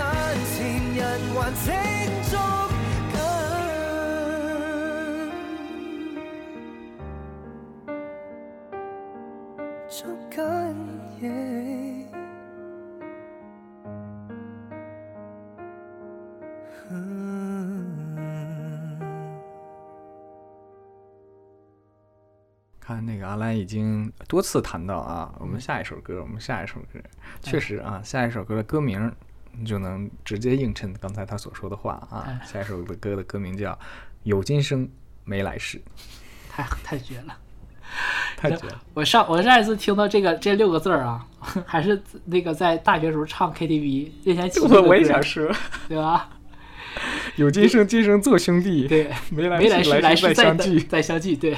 [0.54, 0.54] 前
[0.94, 1.02] 人
[1.34, 1.66] 还请
[2.30, 2.32] 捉
[3.12, 3.18] 紧，
[9.88, 9.98] 捉
[10.30, 10.38] 紧
[22.86, 27.00] 看那个阿兰已经多次谈到啊，我们下一首歌，我们下一首歌，
[27.40, 29.10] 确实啊，下一首歌的歌名
[29.64, 32.40] 就能直接映衬刚才他所说的话啊哎。
[32.46, 33.72] 下一首的歌的歌名叫
[34.24, 34.86] 《有今生
[35.24, 35.78] 没来世》，
[36.50, 37.38] 太太绝了！
[38.36, 38.82] 太绝了。
[38.92, 41.26] 我上我上一次听到这个这六个字儿啊，
[41.64, 45.50] 还是那个在大学时候唱 KTV 任贤齐那个我我也歌想说，
[45.88, 46.28] 对吧？
[47.36, 50.80] 有今生今生做兄弟，对，没来没来世来世再相聚。
[50.80, 51.56] 再相聚，对。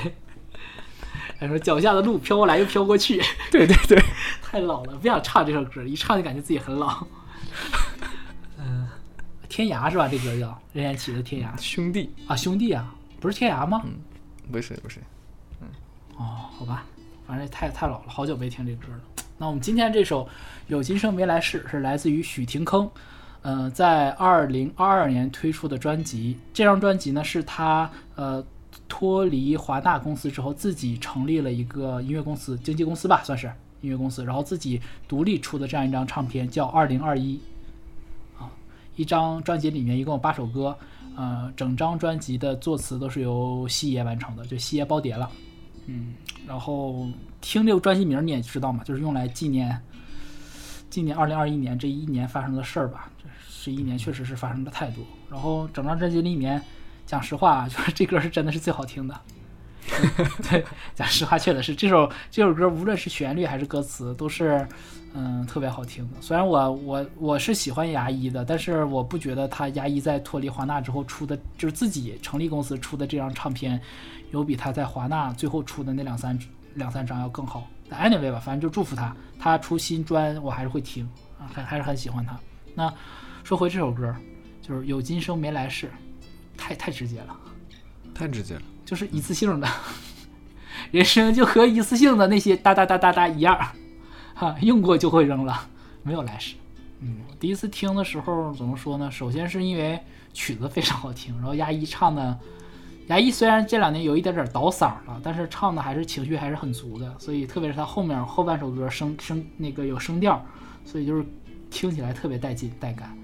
[1.38, 3.20] 他说脚下的路飘过来又飘过去，
[3.50, 4.02] 对对对，
[4.42, 7.06] 太老了，不想唱这首歌，一唱就感觉自己很老。
[8.58, 8.88] 嗯，
[9.48, 10.08] 天涯是吧？
[10.08, 13.82] 这歌叫任贤齐的《天涯》兄弟啊，兄弟啊，不是天涯吗？
[14.50, 15.00] 不是不是，
[15.60, 15.68] 嗯
[16.16, 16.84] 哦，好吧，
[17.26, 19.00] 反正太太老了，好久没听这歌了。
[19.38, 20.24] 那我们今天这首
[20.68, 22.88] 《有今生没来世》是来自于许廷铿，
[23.42, 26.38] 呃，在二零二二年推出的专辑。
[26.54, 28.42] 这张专辑呢是他呃
[28.88, 33.46] 脱离华纳公司之后，自己成立了一个音乐公司，经纪公司吧，算是
[33.80, 37.40] 音乐公司，然后自己独立出的这样一张唱片，叫《二零二一》
[38.42, 38.50] 啊。
[38.96, 40.76] 一张专辑里面一共有八首歌，
[41.16, 45.30] 呃，整张专辑的作词都是由西爷完成的，就西爷包碟了。
[45.86, 46.14] 嗯，
[46.46, 47.08] 然后
[47.40, 49.80] 听这个专辑名你也知道嘛，就是用来纪念
[50.88, 53.10] 纪念二零二一年这一年发生的事儿吧。
[53.18, 55.04] 这十一年确实是发生的太多。
[55.30, 56.62] 然后整张专辑里面，
[57.06, 59.18] 讲实话啊， 就是这歌是真的是最好听的。
[60.50, 60.64] 对，
[60.96, 64.66] 讲实话，确实是这首这首歌，无论是旋律还是歌词，都是
[65.14, 66.20] 嗯特别好听的。
[66.20, 73.80] 虽然我我我是喜欢牙医的，但是我不觉得他牙医在脱离华纳之后出的，就是自己成立公司出的这张唱片，
[74.32, 76.36] 有比他在华纳最后出的那两三
[76.74, 77.68] 两三张要更好。
[77.92, 82.36] anyway 吧，反正就祝福他，他出新专我还是会听啊，还还是很喜欢他。
[82.74, 82.92] 那
[83.44, 84.12] 说回这首歌，
[84.60, 85.88] 就是有今生没来世，
[86.56, 87.36] 太太直接了。
[88.14, 88.62] 太直接了。
[88.84, 89.68] 就是一次性的，
[90.92, 93.58] 人生就和一次性的那些哒哒哒哒哒一样，
[94.32, 95.68] 哈，用过就会扔了，
[96.04, 96.54] 没有来世。
[97.00, 99.10] 嗯，第一次听的时候怎么说呢？
[99.10, 99.98] 首先是因为
[100.32, 102.38] 曲子非常好听，然后牙医唱的，
[103.08, 110.40] 牙医虽然这两年有一点点倒嗓了，但是唱的还是情绪还是很足的，所以特别是他后面后半首歌声声那个有声调，
[110.84, 111.26] 所以就是
[111.70, 113.18] 听起来特别带劲带感。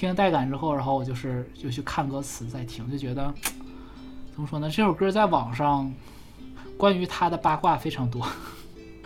[0.00, 3.34] 听了带感之后，然后我就是就去看歌词再听，就觉得。
[4.32, 4.70] 怎么说呢？
[4.70, 5.92] 这首歌在网上
[6.78, 8.26] 关于他的八卦非常多，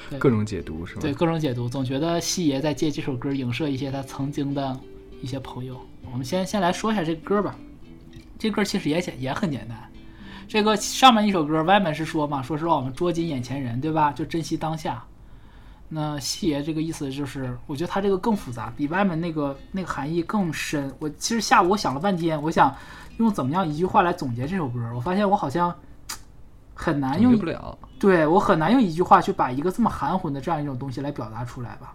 [0.09, 1.01] 对各种解读是吧？
[1.01, 4.79] 对各种解读，总觉得西爷在借这首歌影射一些他曾经的
[5.21, 5.85] 一些朋友。
[6.13, 7.57] 我们先先来说一下这歌吧。
[8.39, 9.77] 这歌其实也简也很简单。
[10.47, 14.13] 这个上面一首歌外面是说嘛，说是让我们捉紧眼前人，对吧？
[14.13, 15.05] 就珍惜当下。
[15.95, 20.93] 那西爷这个意思就是，我觉得他这个更复杂，比外面那个那个含义更深。
[20.99, 22.75] 我其实下午我想了半天，我想
[23.19, 25.73] 用怎么样一句话来总结这首歌，我发现我好像
[26.75, 27.79] 很难用不了。
[28.01, 31.95] 对我很难用一句话去把一个这么含混的这样一种东西来表达出来吧。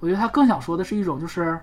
[0.00, 1.60] 我觉得他更想说的是一种就是，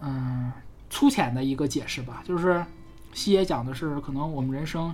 [0.00, 0.50] 嗯，
[0.90, 2.22] 粗浅的一个解释吧。
[2.24, 2.64] 就是
[3.12, 4.92] 西野讲的是，可能我们人生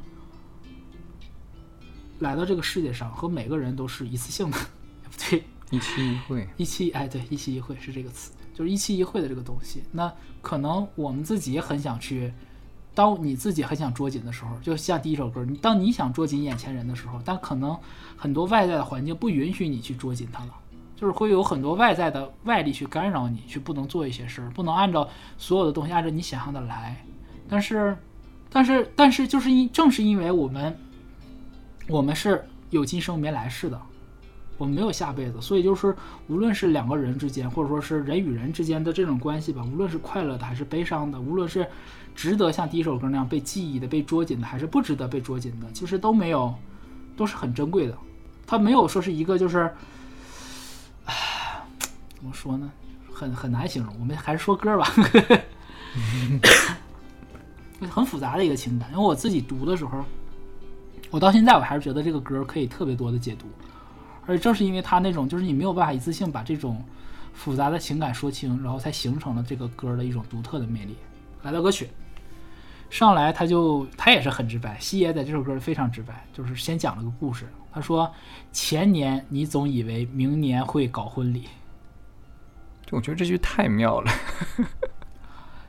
[2.18, 4.75] 来到这个世界上和每个人都是一次性的，不
[5.18, 9.82] 对，一期一会，一期哎，对，一期一会是这个词，就是一期一会的这个东西。
[9.92, 12.32] 那可能我们自己也很想去，
[12.94, 17.78] 当你自己很想捉紧的时候，就像第一首歌，你当你想捉紧眼前人的时候，但可能
[18.16, 20.54] 很多外在的环境不允许你去捉紧它了，
[20.94, 27.04] 就是会有很多外在的外力去干扰你，去不能做一些事儿，不能按照所有的东西按照你想象的来。
[27.48, 27.96] 但是，
[28.48, 30.76] 但是，但是，就是因正是因为我们，
[31.88, 33.80] 我们是有今生没来世的。
[34.58, 35.94] 我们没有下辈子，所以就是
[36.28, 41.66] 无论是两个人之间，或者说是人与人之间的这种关系吧，无论是快乐的还是悲伤的，无论是
[42.14, 46.54] 值得像第一首歌那样被记忆的、被捉紧的，还是不值得被捉紧的，其实都没有，
[47.16, 47.96] 都是很珍贵的。
[48.46, 49.70] 它没有说是一个就是
[51.04, 51.62] 唉，
[52.14, 52.70] 怎么说呢？
[53.12, 54.86] 很很难形容，我们还是说歌吧。
[57.90, 60.04] 很复杂的一个情感，因为我自己读的时候，
[61.10, 63.46] 我到现在我还是觉得这个歌可以特别多的解读，
[64.26, 66.82] 而且正是因为他那种就是你没有办法一次性把这种
[67.32, 70.96] 复杂的情感说清，然后才形成了这个歌的一种独特的魅力。
[71.42, 71.88] 来到歌曲，
[72.90, 77.46] 上来他就他也是很直白，西野在这首歌非常直白，就是先讲了个故事。
[77.72, 78.10] 他说
[78.52, 81.44] ：“前年你总以为明年会搞婚礼，
[82.86, 84.10] 就我觉得这句太妙了。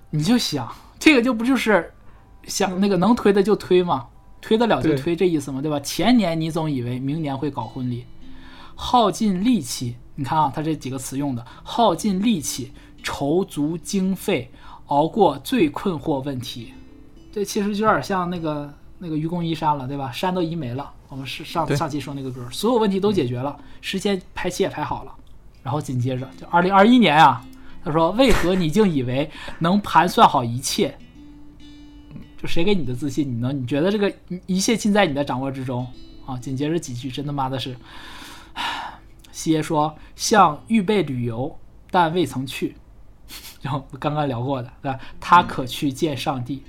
[0.10, 1.94] 你就想这个就不就是
[2.46, 4.08] 想那个能推的就推嘛，
[4.40, 5.78] 推得了就推这意思嘛，对吧？
[5.82, 8.06] 前年你总以为明年会搞婚礼，
[8.80, 12.72] 耗尽力气，你看啊，他这几个词用的，耗尽力气，
[13.02, 14.50] 筹足经费，
[14.86, 16.74] 熬过最困惑问题，
[17.34, 20.12] 这其实就有点像那个那个愚公移山了，对吧？
[20.12, 25.12] 山都移没了，我们是上上期说那个歌，所有问题都解决了，时间排期也排好了，
[25.64, 27.44] 然后紧接着就二零二一年啊，
[27.84, 30.98] 他说为何你竟以为能盘算好一切？
[32.40, 33.28] 就谁给你的自信？
[33.28, 35.88] 你能你觉得这个一一切尽在你的掌握之中
[36.24, 36.38] 啊？
[36.38, 37.76] 紧接着几句真他妈的是，
[39.32, 41.60] 西爷说像预备旅游，
[41.92, 42.76] 但未曾去，
[43.62, 45.00] 然后刚刚聊过的，对吧？
[45.20, 46.64] 他可去见上帝，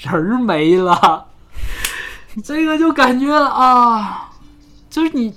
[0.00, 1.26] 人儿没了，
[2.42, 4.32] 这个就感觉啊，
[4.88, 5.34] 就是你，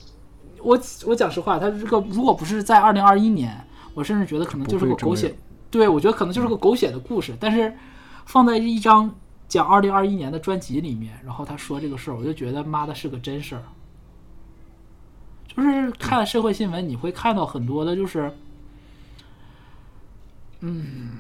[0.62, 5.36] 我我讲实话，他这个如果不是在二零二一年，我甚至觉得可能就是个狗血，
[5.70, 7.76] 对我觉得可能就是个狗血的故事，但是
[8.26, 9.14] 放在一张
[9.47, 13.64] 讲二零二一年的专辑里面，然后他说这个事儿，我就觉得妈的是个真事儿。
[15.56, 18.32] 就是看社会新闻，你会看到很多的，就是，
[20.62, 21.18] 嗯，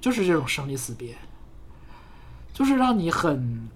[0.00, 1.16] 就是这种生离死别，
[2.52, 3.68] 就是让你很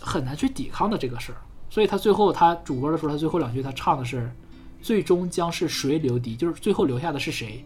[0.00, 1.38] 很难去抵抗的这个事儿。
[1.68, 4.28] 所以他最后他主歌的时候，他最后两句他唱的是
[4.82, 7.64] “最终将是谁留敌”，就是最后留下的是谁，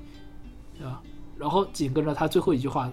[0.77, 1.01] 对吧？
[1.39, 2.93] 然后紧跟着他最后一句话，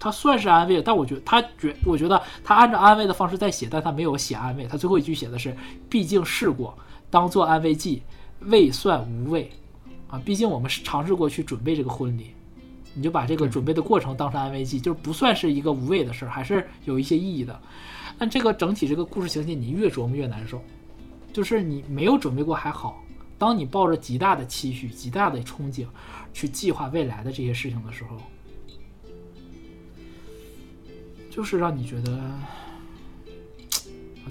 [0.00, 4.66] 他算是安慰，但我觉得他觉，我觉得他按照安慰的方式在写，但他没有写安慰。
[4.66, 5.56] 他最后一句写的是
[5.90, 6.76] “毕竟试过，
[7.10, 8.02] 当做安慰剂，
[8.40, 9.50] 未算无味”，
[10.08, 12.32] 啊，毕竟我们是尝试过去准备这个婚礼，
[12.94, 17.60] 你就把这个准备的过程当成安慰剂，就是不算是一个无谓的事儿，还是有一些意义的。
[18.18, 20.62] 但这个整体这个故事情节，你越琢磨越难受，
[21.32, 23.02] 就是你没有准备过还好，
[23.36, 25.86] 当你抱着极大的期许、极大的憧憬
[26.32, 28.16] 去计划未来的这些事情的时候，
[31.38, 32.20] 就是让你觉得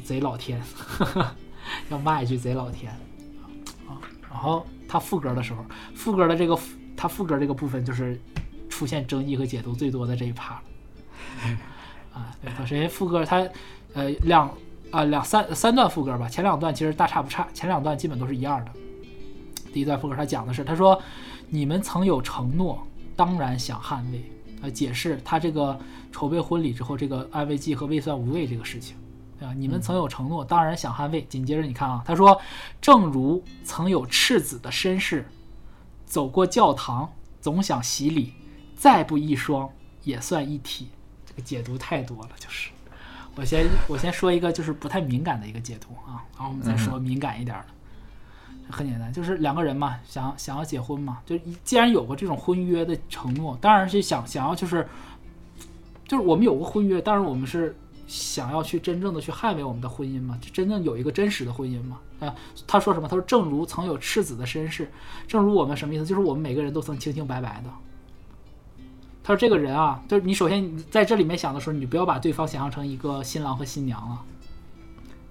[0.04, 0.62] 贼老天，
[1.90, 2.92] 要骂一句贼老天
[3.88, 3.96] 啊。
[4.30, 5.64] 然后他副歌的时候，
[5.96, 6.60] 副歌的这个
[6.98, 8.20] 他副歌这个部分就是
[8.68, 10.62] 出现争议和解读最多的这一趴了。
[12.14, 13.38] 啊，对，他首先副歌他
[13.94, 14.54] 呃两
[14.92, 18.72] 啊两三三段副歌吧，前两段其实大差不差，前两段基本都是一样的。
[19.72, 21.02] 第一段副歌他讲的是，他说
[21.48, 22.86] 你们曾有承诺，
[23.16, 24.30] 当然想捍卫。
[24.60, 25.80] 呃，解释他这个
[26.12, 28.96] 筹备婚礼之后这个安慰剂和胃酸无味这个事情，
[29.40, 29.54] 对吧？
[29.54, 31.22] 你们曾有承诺，当然想捍卫。
[31.24, 32.40] 紧接着你看啊，他说，
[32.82, 35.28] 正如曾有赤子的绅士，
[36.06, 38.34] 走过教堂总想洗礼，
[38.76, 39.70] 再不一双
[40.04, 40.90] 也算一体。
[41.26, 42.72] 这个解读太多了，就是
[43.36, 47.66] 我先我先说一个就是不太敏感的一个解读啊，然后我们再说敏感一点的。
[48.70, 54.86] 很简单，就是两个人嘛，想想要结婚嘛，就既然有过这种婚约的承诺，当然是想想要就是，
[56.08, 57.76] 就是我们有过婚约，当然我们是
[58.08, 62.00] 想要去真正的去捍卫我们的婚姻嘛，就真正有一个真实的婚姻嘛。
[62.20, 62.34] 啊，
[62.66, 63.08] 他说什么？
[63.08, 64.90] 他说正如曾有赤子的身世，
[65.28, 66.06] 正如我们什么意思？
[66.06, 67.70] 就是我们每个人都曾清清白白的。
[69.24, 74.22] 他说这个人啊，就是你首先你在这里面想的时候，你不要把对方想象成一个新郎和新娘了，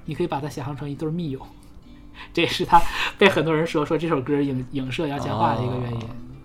[0.05, 1.41] 你可以把他想象成一对密友。
[2.33, 2.81] 这也是他
[3.18, 6.01] 被很多人说说这首歌影影射杨千嬅的一个原因，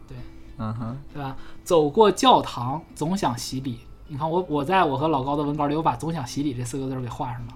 [0.07, 0.17] 对
[0.57, 1.35] 嗯哼，对吧？
[1.63, 3.79] 走过教堂总想洗礼，
[4.11, 7.53] 你看我我在我和老高的文稿里，我把“总想洗礼”这四个字儿给画上了。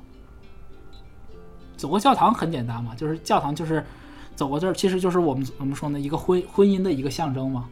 [1.76, 3.86] 走过教堂很简单嘛，就是教堂就是
[4.38, 7.68] 走过这儿，其实就是我们怎么说呢一个婚婚姻的一个象征嘛。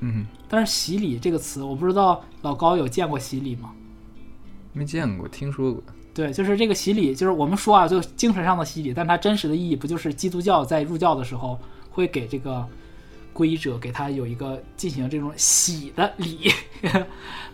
[0.00, 3.72] 嗯，但是洗礼这个词，我不知道老高有见过洗礼吗？
[4.72, 5.80] 没见过，听说过。
[6.12, 11.56] 对，就是这个洗礼，就是我们说啊，就精神上的洗礼，但它真实的意义不就是基督教在入教的时候
[11.92, 12.66] 会给这个
[13.36, 16.50] 皈依者给他有一个进行这种洗的礼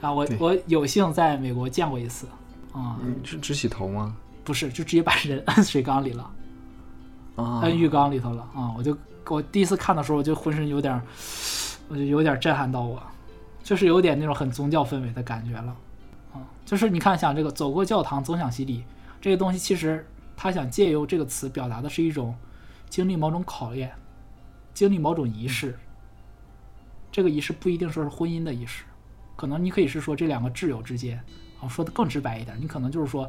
[0.00, 0.12] 啊？
[0.12, 2.26] 我我有幸在美国见过一次
[2.72, 4.16] 啊、嗯，是只洗头吗？
[4.44, 6.30] 不是，就直接把人摁水缸里了，
[7.36, 8.72] 啊，摁浴缸里头了啊！
[8.76, 8.96] 我就
[9.28, 11.02] 我第一次看的时候，我就浑身有点儿，
[11.88, 13.02] 我就有点震撼到我，
[13.62, 15.76] 就是有点那种很宗教氛围的感觉了。
[16.32, 18.84] 啊，就是你看，想这个走过教堂总想洗礼
[19.20, 20.06] 这个东西，其实
[20.36, 22.34] 他想借由这个词表达的是一种
[22.88, 23.92] 经历某种考验，
[24.74, 25.78] 经历某种仪式，
[27.10, 28.84] 这个仪式不一定说是婚姻的仪式，
[29.36, 31.22] 可能你可以是说这两个挚友之间，
[31.60, 33.28] 啊，说的更直白一点，你可能就是说，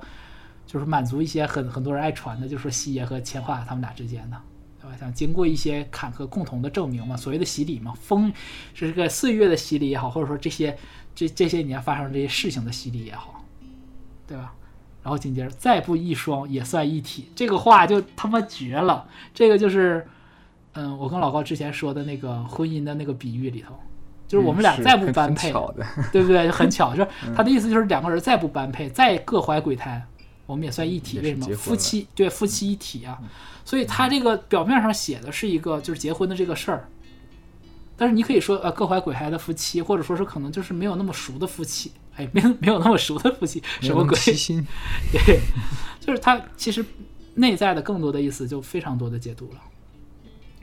[0.65, 4.41] 就是满足一些很很多人爱传的，就是说西爷和千华他们俩之间的，
[4.81, 4.95] 对吧？
[4.97, 8.31] 想经过一些坎坷共同的证明嘛，所谓的洗礼嘛，风
[8.73, 10.77] 是这个岁月的洗礼也好，或者说这些
[11.13, 13.43] 这这些年发生这些事情的洗礼也好，
[14.27, 14.53] 对吧？
[15.03, 19.05] 然后紧接着再不一双也算一体，这个话就他妈绝了。
[19.33, 20.07] 这个就是，
[20.73, 23.73] 嗯，我跟老高之前说的那个婚姻的那个比喻里头，
[24.27, 25.51] 就是我们俩再不般配，
[26.11, 26.47] 对不对？
[26.47, 30.03] 就很巧，就是 他的意思就是两个人再不般配，再各怀鬼胎，
[30.45, 31.19] 我们也算一体。
[31.19, 31.55] 为什么？
[31.55, 33.19] 夫妻对夫妻一体啊，
[33.63, 36.89] 所以他这个表面上写的是一个就是结婚的这个事儿，
[37.95, 44.17] 但是你可以说呃各怀鬼胎的夫妻，或者说是可能就是没有那么熟的夫妻，哎，没有没有那么熟的夫妻，什么鬼？
[45.13, 45.39] 对，
[45.99, 46.83] 就是他其实
[47.35, 49.61] 内在的更多的意思就非常多的解读了，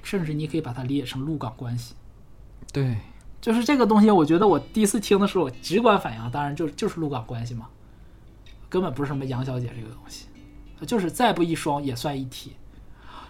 [0.02, 1.94] 甚至你可以把它理解成陆港关系。
[2.72, 2.96] 对，
[3.40, 7.66] 就是这个东西，我觉得我第一次听的时候，我直观反应当然就就是陆港关系嘛，
[8.68, 10.26] 根本不是什么杨小姐这个东西，
[10.86, 12.52] 就是再不一双也算一体，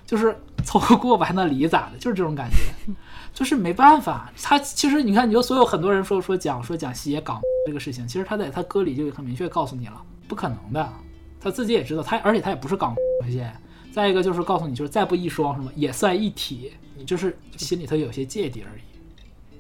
[0.05, 1.97] 就是凑合过吧，还能离咋的？
[1.99, 2.93] 就是这种感觉，
[3.33, 4.31] 就是没办法。
[4.43, 10.93] 他其实你看，你就所有很多人说说讲说讲西野港这个事情，其实他在他歌里就很明确告诉你了，不可能的，
[11.41, 12.95] 他自己也知道，他而且他也不是港
[13.31, 13.59] 线。
[13.93, 18.83] 再一个就是告诉你，就是再不一双什么也算一体，你就是心里头有些芥蒂而已。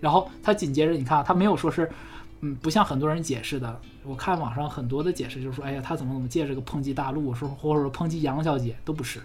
[0.01, 1.91] 然后他紧接着，你看他没有说是，
[2.41, 3.81] 嗯，不像很多人解释的。
[4.03, 9.21] 我看网上很多的解释就是说，哎呀，他怎么怎么借这个抨击大陆，说或者说抨击杨小姐都不是。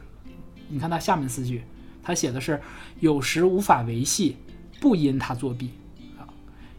[0.68, 1.64] 你看他下面四句，
[2.04, 2.60] 他写的是
[3.00, 4.36] 有时无法维系，
[4.82, 5.70] 不因他作弊
[6.18, 6.28] 啊；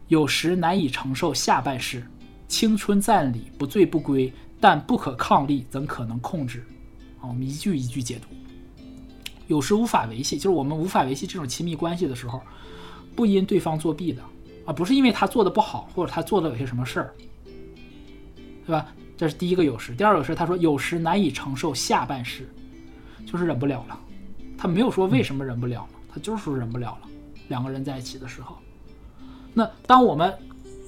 [0.08, 2.06] 有时难以承受下半世，
[2.48, 6.62] 青春暂理，不醉不归，但不可抗力，怎可能控制？
[7.26, 8.28] 我们一句一句解读。
[9.46, 12.42] 有时无法维系，就是我们无法维系这种亲密关系的时候，
[13.14, 14.22] 不因对方作弊的
[14.64, 17.14] 啊，不是因为他做的不好，或者他做的有些什么事儿，
[18.66, 18.92] 对吧？
[19.16, 19.94] 这是第一个有时。
[19.94, 22.48] 第二个是，他说有时难以承受下半世，
[23.24, 23.98] 就是忍不了了。
[24.58, 27.08] 他没有说为什么忍不了了，他就是说忍不了了。
[27.48, 28.56] 两个人在一起的时候，
[29.54, 30.36] 那当我们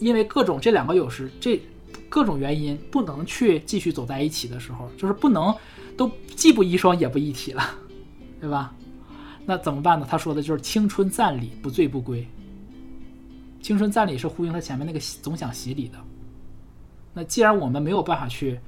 [0.00, 1.60] 因为各种这两个有时这
[2.08, 5.54] 各种原因不能去继续走在一起的时候，就是不能
[5.98, 7.62] 都既不遗双也不一体了，
[8.40, 8.74] 对吧？
[9.44, 10.06] 那怎么办呢？
[10.08, 12.26] 他说的就是青春暂礼，不醉不归。
[13.60, 15.98] 青春暂礼是呼应他前面那个总想洗礼的。
[17.12, 18.60] 那既然我们没有办法去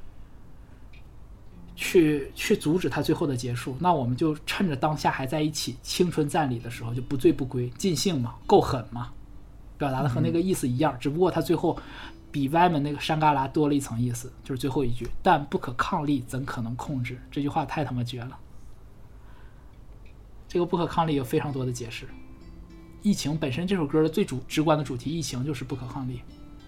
[1.76, 9.12] 去去阻止他最后的结束，那我们就趁着当下还在一起，青春暂礼的时候就不醉不归，尽兴嘛，够狠嘛，
[9.78, 11.78] 表达的和那个意思一样，只不过他最后
[12.32, 17.20] 比歪门那个山旮旯多了一层意思，就是最后一句，但不可抗力，怎可能控制？
[17.30, 18.38] 这句话太他妈绝了。
[20.48, 22.08] 这个不可抗力有非常多的解释。
[23.02, 26.22] 疫情本身这首歌的最主直观的主题，疫情就是不可抗力，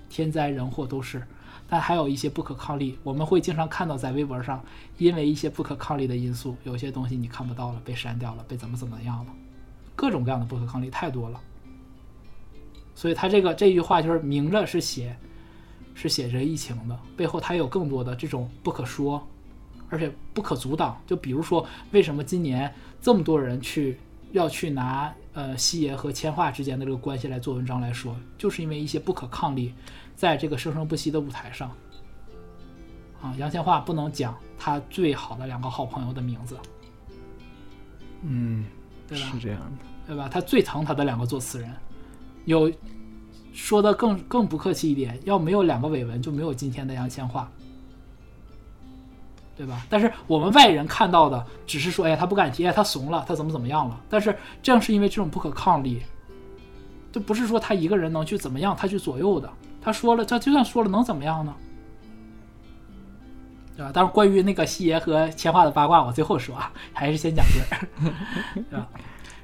[0.09, 1.23] 天灾人祸都是。
[1.69, 4.63] 但还有一些不可抗力，我们会经常看到在微博上，
[4.99, 9.33] 因为一些不可抗力的因素，有些东西你看不到了，被删掉了，被怎么怎么样了，
[9.97, 11.41] 各种各样的不可抗力太多了。
[12.95, 15.17] 所以他这个这句话就是明着是写，
[15.95, 19.27] 是写着疫情的，背后它有更多的这种不可说，
[19.89, 21.01] 而且不可阻挡。
[21.07, 23.99] 就比如说，为什么今年这么多人去
[24.33, 29.75] 要去拿呃西爷和千化之间的这个关系来做文章来说，就是因为一些不可抗力，
[30.15, 31.71] 在这个生生不息的舞台上，
[33.21, 36.57] 啊，杨千嬅不能讲他最好的两个好朋友的名字，
[38.23, 38.65] 嗯，
[39.07, 39.87] 对吧是这样的。
[40.05, 40.29] 对吧？
[40.29, 41.73] 他最疼他的两个作词人，
[42.45, 42.69] 有
[43.53, 47.45] 说的更更不客气一点，要没有两个伟文，就没有今天的杨千嬅，
[49.57, 49.87] 对吧？
[49.91, 54.01] 但是我们外人看到的只是说，哎呀，他不敢提，他怂了，他怎么怎么样了？
[54.09, 56.03] 但是正是因为这种不可抗力，
[57.13, 59.51] 就不是说他一个人能去怎么样，他去左右的。
[59.81, 61.55] 他说了，他就算说了，能怎么样呢？
[63.77, 63.91] 对吧？
[63.93, 68.11] 但是关于那个西爷和千嬅的八卦，我最后说啊，还是先讲歌，
[68.71, 68.89] 对吧？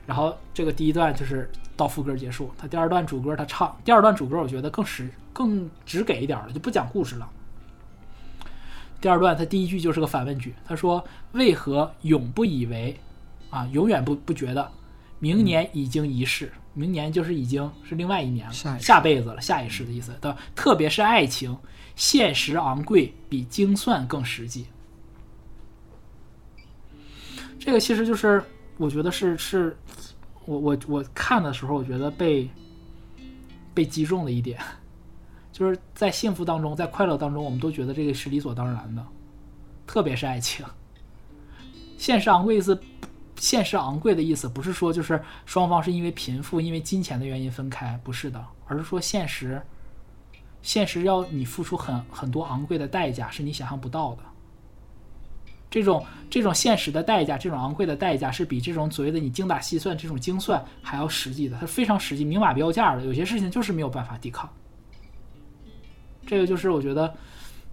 [0.08, 7.28] 然后这个第一段就是到副歌结束，他第二段主歌他唱，第二段主歌我觉得更实更直给一点了，就不讲故事了。
[9.02, 12.98] 第二段他第一句就是个反问句，他说：“为何永不以为
[13.50, 14.72] 啊，永远不不觉得
[15.18, 20.16] 明年已经一世，明年就是已经是另外一年了，下下辈子了，下一世的意思。
[20.22, 21.54] 的，特别是爱情，
[21.94, 24.64] 现实昂贵，比精算更实际。
[27.58, 28.42] 这个其实就是
[28.78, 29.76] 我觉得是是，
[30.46, 32.48] 我我我看的时候，我觉得被
[33.74, 34.58] 被击中的一点，
[35.52, 39.04] 就是在幸福当中，在快乐当中，我们都觉得这个是理所当然的，
[39.86, 40.64] 特别是爱情。
[41.96, 42.80] 现实昂贵意思，
[43.34, 49.60] 现实昂贵的意思不是说就是双方是因为贫富、因为金钱的原因分开，不是的，而是说现实，
[50.62, 54.22] 现实要你付出很很多昂贵的代价，是你想象不到的。
[55.70, 63.04] 这种这种现实的代价，这种昂贵的代价，是比这种所谓的你精打细算这种精算还要实际的，它非常实际，明码标价的。
[63.04, 64.48] 有些事情就是没有办法抵抗。
[66.26, 67.14] 这个就是我觉得，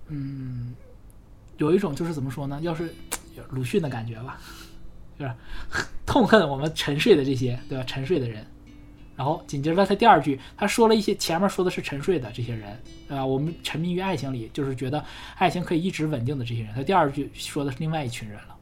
[0.07, 0.73] 嗯，
[1.57, 2.59] 有一种就是怎么说呢？
[2.61, 2.93] 要是
[3.49, 4.39] 鲁迅的感觉吧，
[5.19, 5.33] 就是
[6.05, 7.83] 痛恨我们沉睡的这些，对吧？
[7.85, 8.45] 沉睡的人。
[9.15, 13.25] 然后紧接着他第二句，他说了一些前面说的是沉睡的这些人，对吧？
[13.25, 15.03] 我们沉迷于爱情里，就是觉得
[15.37, 16.73] 爱情可以一直稳定的这些人。
[16.73, 18.55] 他第二句说的是另外一群人了。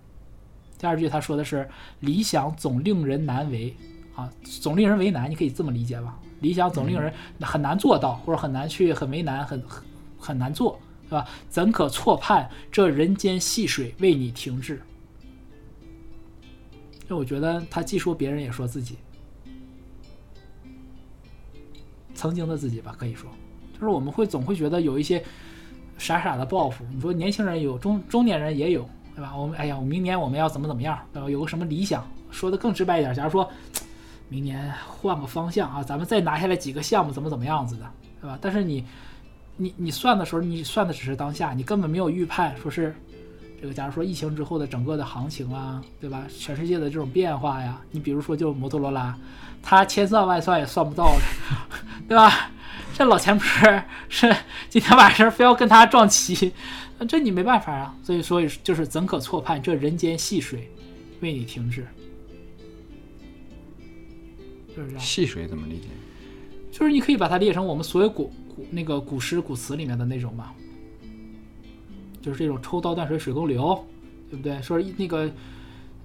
[0.77, 1.67] 第二句他说的是
[2.01, 3.75] 理想总令人难为
[4.15, 6.19] 啊，总令人为难，你可以这么理解吧？
[6.41, 9.83] 理想总令人很难做到，或者很难去，很为难，很很
[10.19, 10.79] 很难做，
[11.09, 11.27] 对吧？
[11.49, 14.81] 怎可错判这人间细水为你停滞？
[17.09, 18.97] 就我觉得他既说别人，也说自己。
[22.15, 23.29] 曾经的自己吧，可以说，
[23.73, 25.23] 就是我们会总会觉得有一些
[25.97, 26.83] 傻傻的抱负。
[26.93, 29.35] 你说年轻人有，中中年人也有，对吧？
[29.35, 31.29] 我们哎呀，我明年我们要怎么怎么样，对吧？
[31.29, 32.05] 有个什么理想？
[32.31, 33.49] 说的更直白一点，假如说
[34.29, 37.85] 明年换个方向啊，咱们再拿下来几个项目，怎么怎么样子的，
[38.21, 38.37] 对吧？
[38.41, 38.83] 但是你
[39.57, 42.95] 你你算的时候，你算的只是当下，你根本没有预判，说是
[43.63, 46.27] 这个，假如说疫情之后的整个的行情啊，对吧？
[46.37, 49.17] 全世界的这种变化呀，你比如说就摩托罗拉。
[49.61, 51.21] 他千算万算也算不到的，
[52.05, 52.51] 对吧？
[52.93, 54.35] 这老钱不是是
[54.69, 56.51] 今天晚上非要跟他撞齐，
[57.07, 57.95] 这你没办法啊。
[58.03, 60.69] 所以说就是怎可错判这人间细水
[61.21, 61.87] 为你停滞？
[64.75, 64.99] 就是这样。
[64.99, 65.87] 细水怎么理解？
[66.69, 70.51] 就是你可以把它列成我们所有古古那个古诗古词里面的那种嘛，
[72.23, 73.85] 就是这种抽刀断水水更流，
[74.31, 74.59] 对不对？
[74.63, 75.31] 说那个。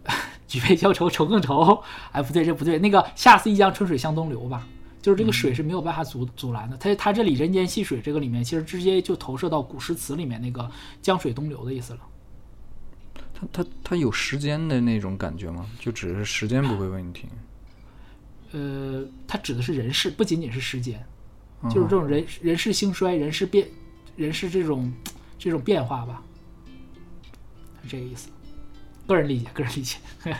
[0.49, 1.79] 举杯消愁愁更愁，
[2.11, 2.79] 哎，不对，这不对。
[2.79, 4.67] 那个“下次一江春水向东流”吧，
[5.03, 6.75] 就是这个水是没有办法阻阻拦的。
[6.79, 10.71] 它它这里“人间戏水”这个里面，其实直接就投射到古诗词里面那个
[11.03, 12.01] “江水东流”的意思了。
[13.35, 15.67] 它它它有时间的那种感觉吗？
[15.79, 17.29] 就只是时间不会为你停？
[18.53, 21.05] 呃，它指的是人事，不仅仅是时间，
[21.65, 23.69] 就是这种人人事兴衰、人事变、
[24.17, 24.91] 人事这种
[25.39, 26.23] 这种变化吧，
[27.83, 28.29] 是这个意思。
[29.07, 29.97] 个人理解，个人理解。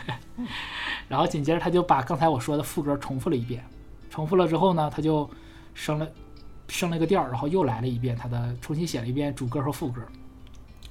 [1.07, 3.63] 然后紧接着他就把刚才我说的副歌重复了一遍，
[4.09, 5.27] 重复了之后呢，他就
[5.73, 6.07] 升了
[6.67, 10.01] 升了一个调，然后又来了一遍，他的重新写了一遍主歌和副歌。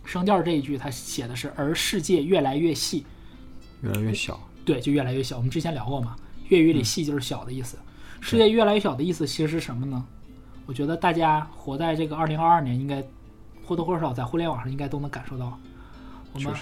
[0.05, 3.05] 升调这一句他写的是“而世界越来越细，
[3.83, 5.37] 越来越小”，对，就越来越小。
[5.37, 6.17] 我们之前聊过嘛，
[6.49, 7.79] 粤语里“细”就是小的意思。
[8.21, 10.05] 世界越来越小的意思其实是什么呢？
[10.67, 13.05] 我觉得大家活在这个二零二二年，应该
[13.69, 15.59] 或多或少在互联网上应该都能感受到。
[16.33, 16.55] 我们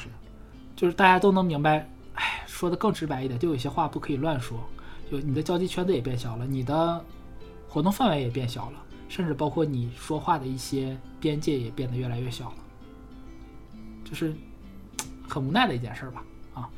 [0.74, 4.58] 就是大家都能明白，哎，说的更直白一点，就有些话不可以乱说。
[5.08, 7.04] 就你的交际圈子也变小了，你的
[7.68, 12.56] 活动范围也变小了，甚至包括你说话的一些边界也变得越来越小了，
[14.04, 14.34] 就是
[15.28, 16.24] 很无奈的一件事吧。
[16.54, 16.68] 啊，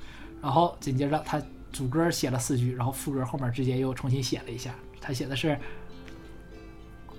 [0.43, 5.59] 然后紧接着他主歌写了四句，然后副歌后面直接又重新写了一下，他写的是，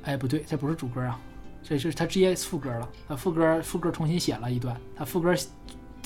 [0.03, 1.20] 哎，不对，这不是主歌啊，
[1.78, 2.89] 这是他直接副歌了。
[3.07, 5.36] 他副歌副歌重新写了一段，他副歌。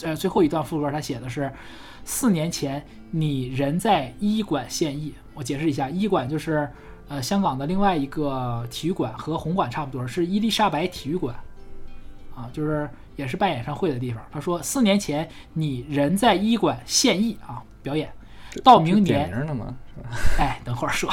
[0.01, 1.53] 呃，最后一段副歌他写的是：
[2.03, 5.13] 四年前你人在医馆献艺。
[5.35, 6.67] 我解释一下，医馆就是
[7.07, 11.35] 呃香港的另外一个体育馆，和红馆差不多，是伊丽莎白体育馆
[12.35, 14.21] 啊，就是也是办演唱会的地方。
[14.31, 18.11] 他说四年前你人在医馆献艺啊，表演，
[18.63, 19.31] 到明年
[20.39, 21.07] 哎，等会儿说，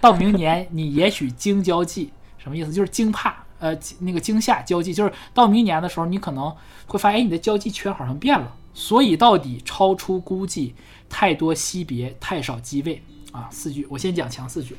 [0.00, 2.72] 到明年你也许惊交际，什么意思？
[2.72, 3.44] 就是惊怕。
[3.58, 6.54] 呃，那个惊吓交际，就是到明年的时候，你可能
[6.86, 8.54] 会发现，你的交际圈好像变了。
[8.72, 10.72] 所以到底超出估计，
[11.08, 13.02] 太多惜别，太少机位
[13.32, 13.48] 啊。
[13.50, 14.76] 四句，我先讲强四句。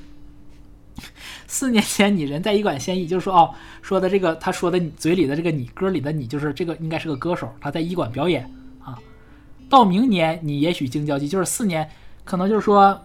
[1.48, 8.50] 四年前你人在医馆献艺，就是说哦，说的这个他说的你嘴里的这个你歌里的你，就是这个应该是个歌手，他在医馆表演
[8.82, 8.98] 啊。
[9.70, 11.90] 到明年你也许惊交际，就是四年，
[12.24, 13.02] 可能就是说，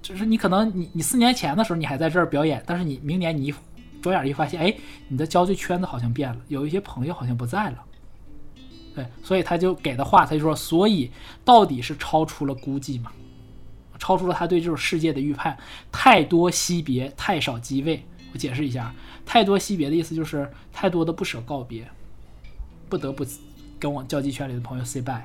[0.00, 3.52] 就是你可能你你四年前的时候你还在这儿表演，但是你明年你。
[4.02, 4.74] 转眼一发现，哎，
[5.08, 7.84] 你的交际圈子好像变了，有一些朋友好像不在了。
[8.94, 11.10] 对，所以他就给的话，他就说，所以
[11.44, 13.12] 到底是超出了估计嘛？
[13.98, 15.56] 超出了他对这种世界的预判，
[15.92, 18.02] 太多惜别，太少机位。
[18.32, 18.94] 我解释一下，
[19.26, 21.86] 太多惜别的意思就是太多的不舍告别，
[22.88, 23.24] 不得不
[23.78, 25.24] 跟我交际圈里的朋友 say bye。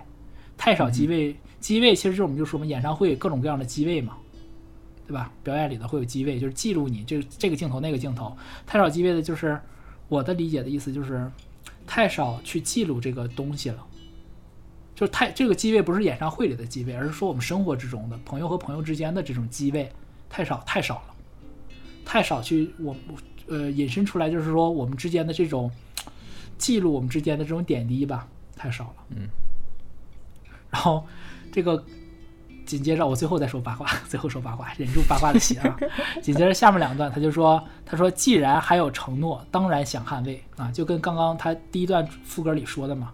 [0.57, 4.17] 太少机位，机位其实就是我们就说嘛，演唱会各种各样的机位嘛。
[5.07, 5.31] 对吧？
[5.43, 8.35] 表演里的会有机位，就是记录你这这个镜头那个镜头。
[8.65, 9.59] 太少机位的，就是
[10.07, 11.31] 我的理解的意思，就是
[11.85, 13.85] 太少去记录这个东西了。
[14.95, 19.91] 就是太这个机位不是演唱会里的机位，而是说我们生活之中的朋友和朋友之间的这种机位
[20.29, 21.15] 太少太少了，
[22.05, 22.95] 太少去我
[23.47, 25.69] 呃引申出来，就是说我们之间的这种
[26.57, 28.25] 记录我们之间的这种点滴吧，
[28.55, 28.95] 太少了。
[29.09, 29.27] 嗯。
[30.71, 31.05] 然后
[31.51, 31.83] 这个
[32.65, 35.77] 紧接着我最后再说八卦， 最后说八卦，忍住八卦的心啊。
[36.21, 43.11] 紧接着下面两段他就说，他说既然还有承诺，当然想捍卫啊，就跟刚刚他第一段副歌里说的嘛。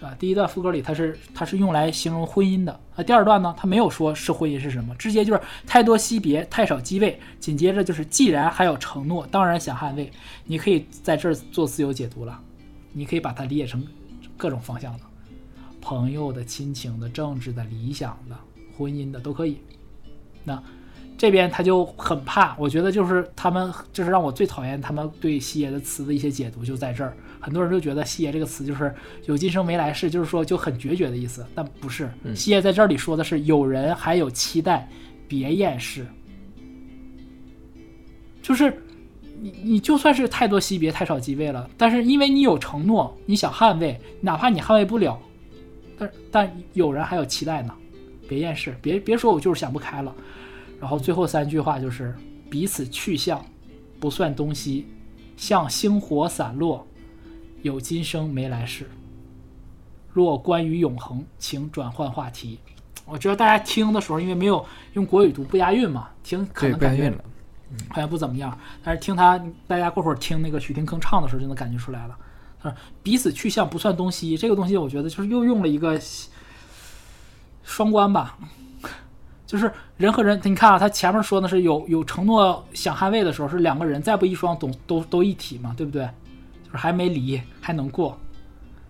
[0.00, 7.20] 啊，第一段副歌里他是他是用来形容婚姻的啊，第二段呢，他没有说是婚姻是什么，直接就是太多惜别，太少机位。
[7.38, 10.10] 紧接着就是既然还有承诺，当然想捍卫。
[10.44, 12.36] 你可以在这儿做自由解读了，
[12.92, 13.86] 你可以把它理解成
[14.36, 15.00] 各种方向的，
[15.82, 18.36] 朋友的、亲情的、政治的、理想的、
[18.78, 19.58] 婚姻的都可以。
[20.44, 20.62] 那
[21.18, 27.14] 这边他就很怕，我觉得就是他们就是让我最讨厌他们对西爷的词的一些解读就在这儿。
[27.38, 28.94] 很多人都觉得“西爷”这个词就是
[29.26, 32.08] 有今生没来世，就是说就很决绝的意思，但不是。
[32.34, 34.88] 西爷在这里说的是有人还有期待，
[35.26, 36.06] 别厌世。
[38.40, 38.82] 就是
[39.40, 45.20] 你你就算是太多惜别，太少机位了，但是因为你有承诺，你想捍卫，哪怕你捍卫不了，
[46.02, 47.74] 但但有人还有期待呢，
[48.28, 50.14] 别厌世，别别说我就是想不开了。
[50.80, 52.14] 然后最后三句话就是
[52.50, 53.44] 彼此去向，
[54.00, 54.86] 不算东西，
[55.36, 56.86] 像星火散落。
[57.62, 58.90] 有今生没来世。
[60.12, 62.58] 若关于永恒，请转换话题。
[63.06, 67.12] 我觉得大家听的时候，因为没有用国语读不押韵嘛，听可能感觉
[67.88, 68.58] 好像不怎么样。
[68.82, 72.18] 但是听他，大家过会儿听那个许廷铿唱的时候，就能感觉出来了。
[72.62, 76.00] 啊，彼此去向不算东西，这个东西我觉得就是又用了一个
[77.62, 78.38] 双关吧。
[79.46, 86.08] 就是人和人，你看啊，他前面说的是有有承诺想捍卫的时候，是两个人再不一双都都都一体嘛，对不对？
[86.64, 88.18] 就是还没离，还能过，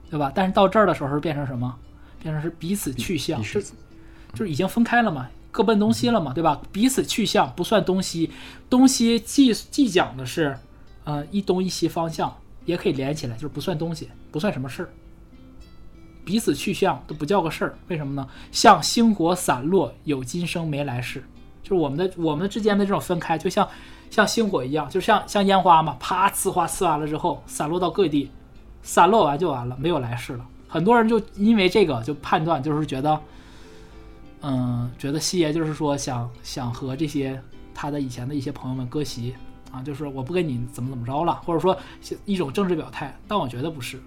[0.09, 0.31] 对吧？
[0.33, 1.75] 但是到这儿的时候是变成什么？
[2.23, 6.63] 变成是彼此去向，是就是已经分开了嘛，各奔东西了嘛，对吧？
[6.71, 8.31] 彼此去向不算东西，
[8.71, 10.57] 东西既既讲的是，
[11.03, 12.33] 呃，一东一西方向，
[12.65, 14.89] 也可以连起来，就是不算东西，不算什么事儿。
[16.25, 18.29] 彼此去向都不叫个事儿，为什么呢？
[18.51, 21.25] 像星火散落，有今生没来世，
[21.63, 23.69] 就是我们的我们之间的这种分开，就像。
[24.13, 28.31] 像星火一样，就像像烟花嘛，啪呲花呲完了之后，散落到各地，
[28.83, 30.47] 散落完就完了，没有来世了。
[30.69, 33.19] 很多人就因为这个就判断，就是觉得，
[34.43, 37.43] 嗯，觉得西爷就是说想想和这些
[37.75, 39.35] 他的以前的一些朋友们割席
[39.73, 41.77] 啊，就是我不跟你怎么怎么着了，或者说
[42.25, 43.19] 一种政治表态。
[43.27, 43.99] 但我觉得不是，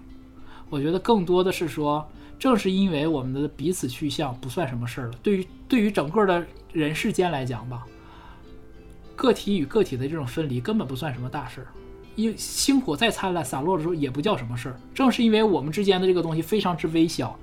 [0.70, 2.08] 我觉得更多的是说，
[2.38, 7.84] 正是因为我们的彼此去向不算什么事儿了，对于对于整个的人世间来讲吧。
[9.16, 11.66] 个体与个体的这种分离根本不算什么大事儿，
[12.16, 14.76] 因星火再灿烂，散落的时候也不叫什么事儿。
[14.94, 17.34] 正是因为我们之间的这个东西非常之微小，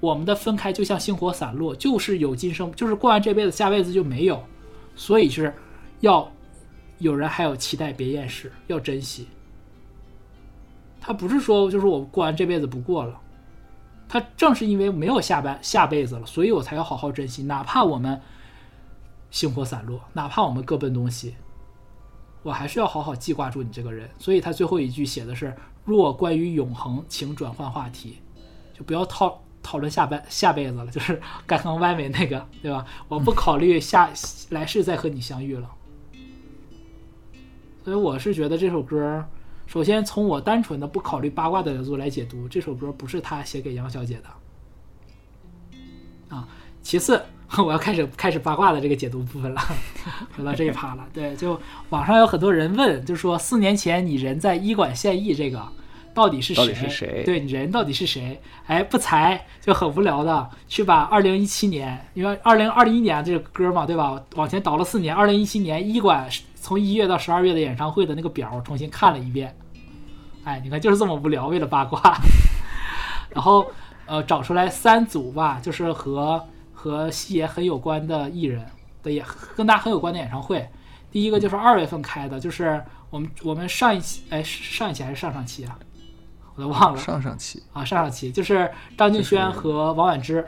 [0.00, 4.42] 我们的分开就像星火散落，就是有今生，就是过完这辈子，下辈子就没有。
[4.96, 5.54] 所以是
[6.00, 6.28] 要
[7.02, 9.28] 有人还有期待，别厌世，要珍惜。
[11.00, 13.20] 他不是说就是我过完这辈子不过了，
[14.08, 18.20] 他正是因为没有下半下辈子了，所以我才要好好珍惜，哪怕我们。
[19.32, 21.34] 星火散落，哪怕我们各奔东西，
[22.42, 24.06] 我还是要好好记挂住你这个人。
[24.18, 25.56] 所以他最后一句写的是
[25.86, 28.18] ：“若关于永恒，请转换话题，
[28.74, 31.18] 就不要讨讨论下半下辈子了，就是
[31.48, 32.84] 刚刚外面那个，对吧？
[33.08, 34.10] 我不考虑下
[34.50, 35.70] 来世再和你相遇了。”
[37.84, 39.24] 所以我是觉得这首歌，
[39.66, 46.48] 首先从我单纯的不考虑八卦的角度来解读，这首歌不是他写给杨小姐的啊。
[46.82, 47.20] 其次。
[47.62, 49.60] 我要开始开始八卦的这个解读部分了，
[50.34, 51.06] 回到这一趴了。
[51.12, 51.60] 对，就
[51.90, 55.62] 网上有很多人问，就说四年前你人在医馆献艺这个
[56.14, 56.72] 到底是谁？
[56.72, 57.22] 是谁？
[57.26, 58.40] 对，你人到底是谁？
[58.66, 64.18] 哎，不才就很无聊的去把二零一七年，因为二零二一年这个歌嘛，对吧？
[64.36, 66.26] 往前倒了四年，二零一七年医馆
[66.62, 69.54] 从一月到十二月的演唱会的那个表重新看了一遍。
[70.44, 72.00] 哎，你看就是这么无聊，为了八卦，
[73.30, 73.66] 然后
[74.06, 76.42] 呃找出来三组吧，就是和。
[76.74, 78.66] 和西爷很有关的艺人
[79.04, 79.24] 的演
[79.54, 80.68] 跟他很有关的演唱会，
[81.12, 85.78] 第一个就是二月份开的，就是我们我们上一期哎上一期还是上上期啊，
[86.56, 86.98] 我都忘了。
[86.98, 88.68] 上上期啊上上期就是
[88.98, 90.44] 张敬轩和王菀之，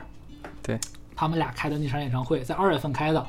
[0.61, 0.77] 对，
[1.15, 3.25] 他们俩开的那场演唱会在二月份开的，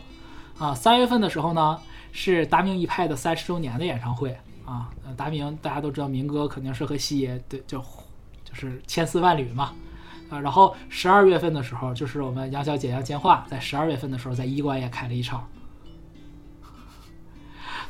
[0.58, 1.80] 啊三月份的时候呢
[2.18, 4.36] 是达明一派的三十周年的演唱会
[4.66, 7.78] 啊，达明大家都知道明哥肯定是和西爷对就
[8.46, 9.74] 就是千丝万缕嘛。
[10.30, 15.46] 啊，然后十二月份的时候，就是我们杨小姐杨千嬅在十二月份的时候在医馆也开了一场，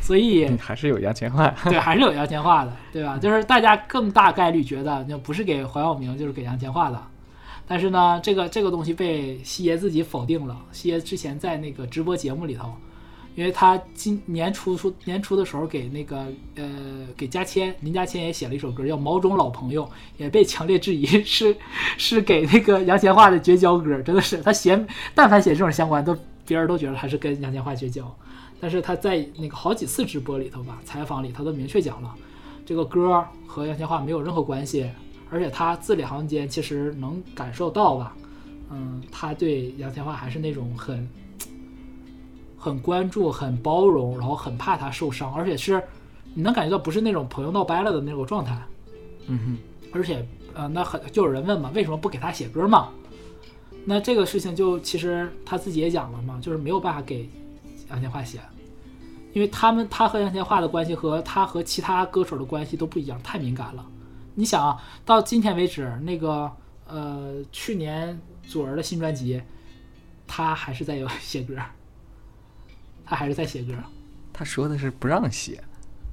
[0.02, 3.18] 所以还是有杨千嬅，对，还是有杨千嬅的，对吧？
[3.20, 7.02] 就是大家更大概率觉得，就不是给黄晓明，就是给杨千嬅的。
[7.68, 10.58] 但是呢，这个这个东西被西爷自己否定了。
[10.72, 12.76] 西爷之前在那个直播节目里头，
[13.36, 16.26] 因为他今年初初年初的时候给那个
[16.56, 19.84] 呃给嘉谦林嘉谦也写了一首歌叫《毛种老朋友》，
[20.18, 21.56] 也被强烈质疑 是
[21.98, 28.10] 是给那个杨千嬅的绝交歌，真的是他写但凡写这种相关，都别人都觉得他是跟杨千嬅绝交。
[28.60, 32.16] 但是他在那个好几次直播里头吧，采访里他都明确讲了，
[32.66, 34.90] 这个歌和杨千嬅没有任何关系。
[35.32, 38.16] 而且他字里行间其实能感受到吧，
[38.72, 41.06] 嗯，他对杨千嬅还是那种很
[42.66, 45.80] 很关注、很包容，然后很怕他受伤，而且是
[46.34, 48.60] 你能感觉到不是那种朋友闹掰了的那种状态。
[49.28, 49.58] 嗯哼，
[49.94, 52.90] 而且呃，那很就有人问嘛，为什么不给他写歌嘛？
[53.86, 57.30] 那这个事情就其实他自己也讲了嘛，就是没有办法给
[57.92, 58.40] 杨千嬅写，
[59.34, 63.86] 因为他们他和杨千嬅的关系和他和其他歌手的关系都不一样，太敏感了。
[64.34, 66.52] 你想啊，到今天为止，那个
[66.88, 69.40] 呃，去年祖儿的新专辑，
[70.26, 71.56] 他还是在有 写歌，
[73.06, 73.74] 他还是在写歌。
[74.34, 75.64] 他说的是不让写，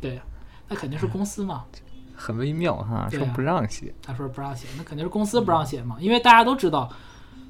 [0.01, 0.21] 对，
[0.69, 1.65] 那肯定是公司嘛，
[2.15, 3.93] 很微妙哈，啊说不让写。
[4.01, 6.89] 他说不让写，那肯定是公司不让写嘛，因为大家都知道，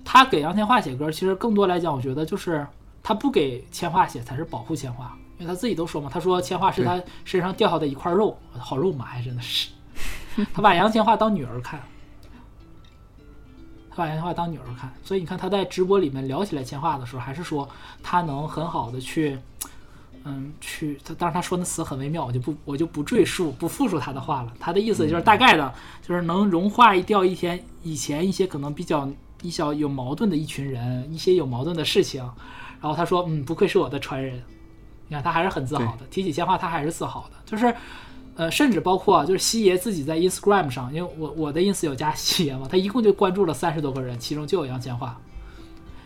[0.04, 2.66] 他给杨千嬅写歌，其实更多来讲，我觉得就是
[3.02, 5.02] 他不给千嬅写才是保护千嬅，
[5.38, 9.68] 因为他自己都说嘛，他说千嬅是他身上掉下的一块肉，好肉麻呀，真的是，
[10.54, 11.78] 他把杨千嬅当女儿看。
[13.94, 17.68] 他把杨千嬅当女儿看，所以你看他在直播里面聊起来千嬅的时候，还是说
[18.02, 19.38] 他能很好的去，
[20.24, 24.52] 嗯，去他当然他说那词很微妙，我就不我就不赘述不复述他的话了。
[24.58, 29.06] 他的意思就是大概的， 就是能融化掉一天以前一些可能比较
[29.42, 32.22] 一小有矛盾的一群人，一些有矛盾的事情。
[32.80, 34.42] 然后他说，嗯，不愧是我的传人。
[35.08, 37.74] 你看他还是很自豪的，提起千嬅他还是自豪的，就是。
[38.34, 45.10] 呃，甚至包括啊就是西爷自己在 Instagram 上，因为我我的 ins 有加西爷嘛，他一共就关注了三十多个人，其中就有杨千嬅。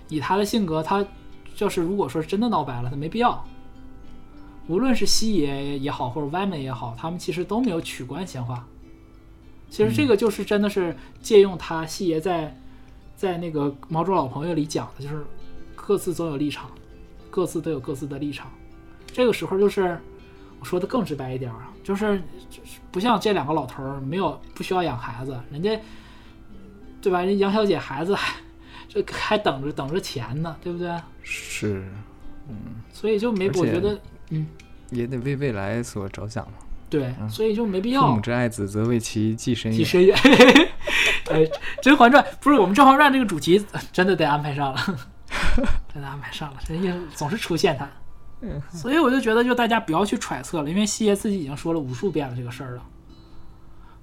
[0.09, 1.07] 以他的性格，他
[1.55, 3.45] 就是如果说是真的闹掰了，他没必要。
[4.69, 8.67] 无论是西爷也好，或者 Y 们也好，他们其实都没有取关闲话。
[9.71, 12.57] 其实这个就是真的是借用他西爷在
[13.17, 15.25] 在那个《毛主老朋友》里讲的，就是
[15.75, 16.71] 各自总有立场，
[17.31, 18.51] 各自都有各自的立场。
[19.13, 20.01] 这个时候就是
[20.59, 22.19] 我说的更直白一点啊，就是
[22.49, 25.79] 就是不像这两个老头儿没有不需要养孩子，人家
[27.01, 27.23] 对吧？
[27.23, 28.35] 人杨小姐孩子还
[28.89, 30.95] 这还等着等着钱呢，对不对？
[31.23, 31.87] 是，
[32.49, 32.57] 嗯
[32.93, 33.99] 所以就没我觉得
[34.31, 34.47] 嗯
[34.91, 36.55] 也得为未来所着想嘛。
[36.89, 39.79] 对，所以就没必要父要母之爱子，则为其计深远。
[39.79, 40.17] 计深远。
[41.29, 41.41] 哎，
[41.83, 43.63] 《甄嬛传》不是我们《甄嬛传》这个主题
[43.93, 44.79] 真的得安排上了，
[45.93, 47.91] 真的安排上了，人家总是出现它。
[48.71, 52.83] 所以我就觉得，就大家不要去揣测了，因为西爷自己已经说了无数遍了这个事儿了。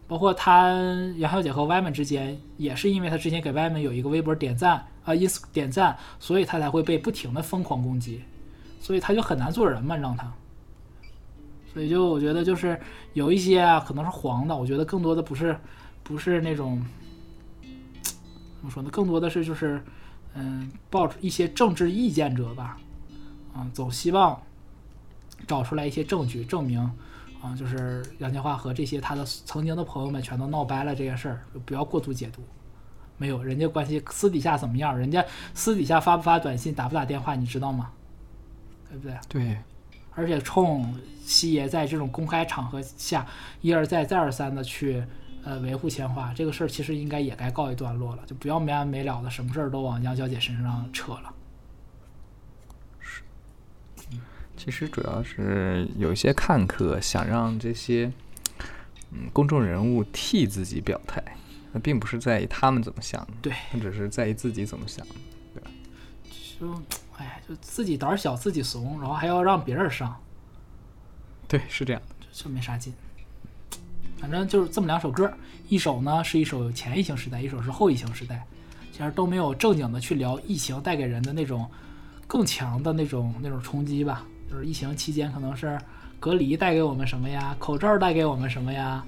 [0.06, 0.74] 包括他
[1.18, 8.22] 杨小姐和歪门之间，也是因为他之前给歪门有一个微博点赞啊，ins 点赞，所以他才会被不停的疯狂攻击，
[8.80, 10.32] 所以他就很难做人嘛，让他。
[11.74, 12.80] 所以就我觉得就是
[13.14, 15.58] 有一些啊，可能是黄的，我觉得更多的不是
[16.04, 16.84] 不是那种
[17.62, 19.82] 怎么说呢，更多的是就是
[20.36, 22.78] 嗯，抱着一些政治意见者吧，
[23.54, 24.42] 啊，总希望
[25.48, 26.80] 找出来一些证据证明
[27.42, 32.42] 啊，就是杨千嬅和这些她的曾经的朋友们全都闹掰了这件事儿，就不要过度解读。
[33.18, 34.98] 没有，人家关系私底下怎么样？
[34.98, 35.24] 人家
[35.54, 37.92] 私底下发不发短信、打不打电话，你知道吗？
[38.90, 39.18] 对不对？
[39.30, 39.58] 对，
[40.16, 40.94] 而且冲
[41.24, 43.26] 西爷在这种公开场合下
[43.62, 45.04] 一而再再而三的去
[45.44, 51.34] 呃维护千嬅这个事儿，其实应该也该告一段落了，就不要没完没了的什么事儿都往杨小姐身上扯了。
[54.56, 58.12] 其实主要是有一些看客想让这些
[59.12, 61.22] 嗯公众人物替自己表态，
[61.72, 65.06] 那并不是在意他们怎么想，对，他只是在意自己怎么想。
[65.54, 65.70] 对吧
[66.60, 66.82] 就
[67.18, 70.16] 哎，就自己胆儿小，自己怂，然后还要让别人上，
[71.48, 72.26] 对，是这样的。
[72.32, 72.94] 就没啥劲。
[74.18, 75.32] 反正就是这么两首歌，
[75.68, 78.46] 一首呢是一首前疫情时代，一首是后疫情时代，
[78.92, 81.70] 其实都没有正经的去聊疫情带给人的那种
[82.26, 84.26] 更强的那种那种冲击吧。
[84.54, 85.80] 就是疫情期间可能是
[86.20, 89.04] 隔离带给我们什么呀，口罩带给我们什么呀，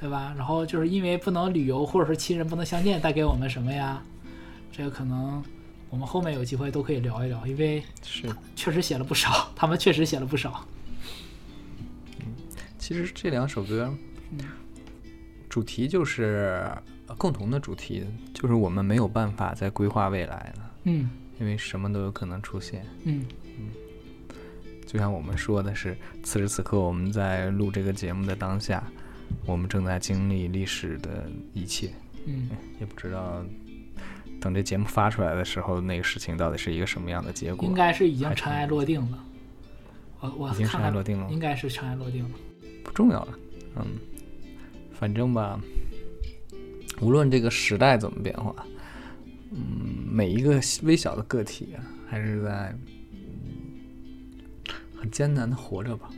[0.00, 0.32] 对吧？
[0.38, 4.02] 然后就是因为不能旅游或者是亲人不能相见，带给我们什么呀？
[4.72, 5.44] 这个可能
[5.90, 10.66] 我们后面有机会都可以聊一聊，因为是，确实写了不少，他们确实写了不少。
[12.20, 12.32] 嗯
[12.78, 13.92] 其实这两首歌
[15.50, 16.70] 主题就是
[17.06, 18.02] 呃共同的主题，
[18.32, 22.86] 就是我们没有办法再规划未来了，嗯因为什么都有可能出现。
[23.04, 23.26] 嗯
[23.58, 23.68] 嗯
[24.86, 28.82] 就像我们说的是，此时此刻我们在录这个节目的当下，
[29.44, 31.90] 我们正在经历历史的一切，
[32.24, 32.48] 嗯
[32.78, 33.44] 也不知道
[34.40, 37.68] 等这节目发出来的时候，那个事情到底是一个什么样的结果？
[37.68, 39.18] 应该是已经尘埃落定了。
[40.20, 42.30] 我我已经尘埃落定了应该是尘埃落定了。
[42.84, 43.38] 不重要了。
[43.76, 43.84] 嗯，
[44.94, 45.60] 反正吧，
[47.00, 48.54] 无论这个时代怎么变化，
[49.50, 49.60] 嗯，
[50.08, 52.92] 每一个微小的个体啊，还是在、嗯
[54.96, 56.10] 很艰难的活着吧，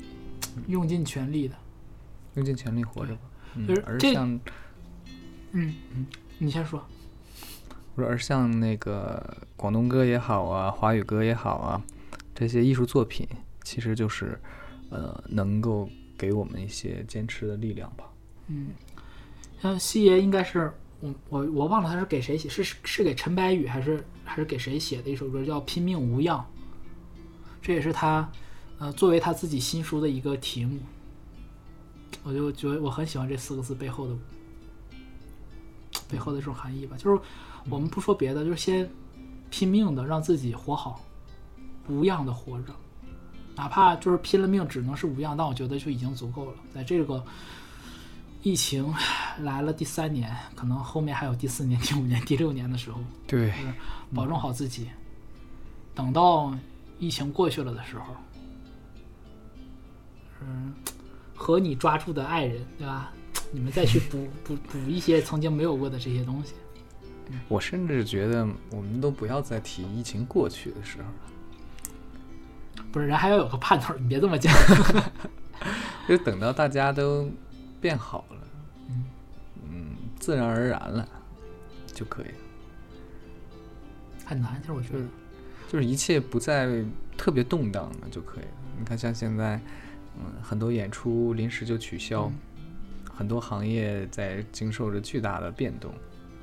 [0.66, 1.55] 用尽全力的。
[2.34, 3.20] 用尽全力活着吧。
[3.56, 4.40] 嗯就是，这而像
[5.52, 5.74] 嗯，
[6.38, 6.84] 你先说。
[7.94, 11.82] 我说而像那个广东歌也好啊，华语歌也好啊，
[12.34, 13.26] 这些艺术作品，
[13.64, 14.38] 其实就是
[14.90, 18.05] 呃，能够给我们一些坚持的力量吧。
[18.46, 18.68] 嗯，
[19.60, 26.38] 像西爷应该是我我我忘了他是给谁写，是是给陈白宇还是还是给谁写的一首歌叫《拼命无恙》，
[27.60, 28.30] 这也是他
[28.78, 30.78] 呃作为他自己新书的一个题目。
[32.24, 34.14] 我就觉得我很喜欢这四个字背后的
[36.09, 37.20] 背后的这种含义吧，就是
[37.70, 38.88] 我们不说别的，就是先
[39.50, 41.00] 拼命的让自己活好，
[41.86, 42.74] 无恙的活着，
[43.55, 46.56] 哪怕就是拼了命只能是无恙，但我觉得就已经足够了。
[46.74, 47.22] 在这个
[48.42, 48.92] 疫情
[49.40, 53.52] 来了第三年，可能后面还有第四年、第五年、第六年的时候，对，
[54.14, 54.88] 保重好自己。
[55.94, 56.55] 等到
[56.98, 58.14] 疫情过去了的时候，
[60.43, 60.74] 嗯，
[61.35, 63.12] 和你抓住的爱人，对吧？
[63.51, 66.55] 你们再去补 补补一些曾经没有过的这些东西。
[67.48, 74.52] 我甚至觉得我们都不要再提疫情过去的时候了，不是，人还要有个盼头，你别这么讲。
[76.09, 77.31] 就等到大家都
[77.82, 78.36] 变好了，
[79.70, 81.06] 嗯，自然而然了
[81.93, 82.35] 就可以了。
[84.24, 85.01] 很难，其实我觉得，
[85.69, 86.82] 就是一切不再
[87.16, 88.51] 特别动荡了就可以了。
[88.78, 89.60] 你看，像现在，
[90.19, 92.31] 嗯，很多演出临时就取消，
[93.15, 95.93] 很多行业在经受着巨大的变动，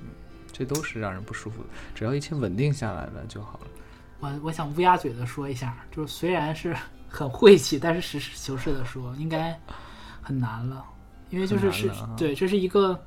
[0.01, 0.07] 嗯，
[0.51, 1.69] 这都是让人不舒服的。
[1.93, 3.67] 只要一切稳定下来了就好了。
[4.19, 6.75] 我我想乌鸦嘴的说一下，就是虽然是
[7.09, 9.59] 很晦气，但是实事求是的说，应该
[10.21, 10.83] 很难了，
[11.29, 12.97] 因为就是是对，这是一个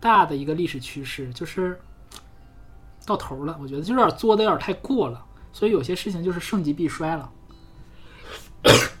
[0.00, 1.78] 大的一个历史趋势，就是
[3.06, 3.56] 到头了。
[3.60, 7.30] 我觉得就有点作的有点太过了，所以有些事情就是盛极必衰了。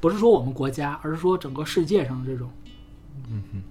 [0.00, 2.50] 不是说我们国家，而是说整个世界上这种，
[3.28, 3.62] 嗯哼